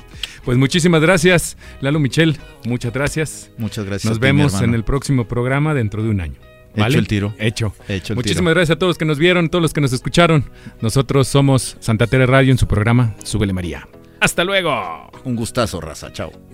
pues 0.43 0.58
muchísimas 0.58 1.02
gracias, 1.02 1.58
Lalo 1.82 2.00
Michel, 2.00 2.38
muchas 2.65 2.93
gracias. 2.93 3.52
Muchas 3.58 3.86
gracias. 3.86 4.10
Nos 4.10 4.19
ti, 4.19 4.26
vemos 4.26 4.62
en 4.62 4.74
el 4.74 4.84
próximo 4.84 5.28
programa 5.28 5.74
dentro 5.74 6.04
de 6.04 6.10
un 6.10 6.21
año. 6.21 6.39
¿Vale? 6.76 6.93
Hecho 6.93 7.00
el 7.00 7.08
tiro. 7.08 7.34
Hecho. 7.38 7.74
Hecho 7.88 8.13
el 8.13 8.17
Muchísimas 8.17 8.54
gracias 8.54 8.76
a 8.76 8.80
todos 8.80 8.91
los 8.91 8.97
que 8.97 9.06
nos 9.06 9.19
vieron, 9.19 9.50
todos 9.50 9.62
los 9.62 9.74
que 9.74 9.82
nos 9.82 9.91
escucharon. 9.91 10.45
Nosotros 10.82 11.28
somos 11.28 11.76
Santa 11.80 12.08
Tere 12.08 12.26
Radio 12.26 12.52
en 12.52 12.58
su 12.58 12.67
programa 12.67 13.15
Súbele 13.24 13.54
María. 13.54 13.88
Hasta 14.21 14.43
luego. 14.43 15.10
Un 15.26 15.36
gustazo, 15.36 15.82
raza. 15.82 16.13
Chao. 16.13 16.50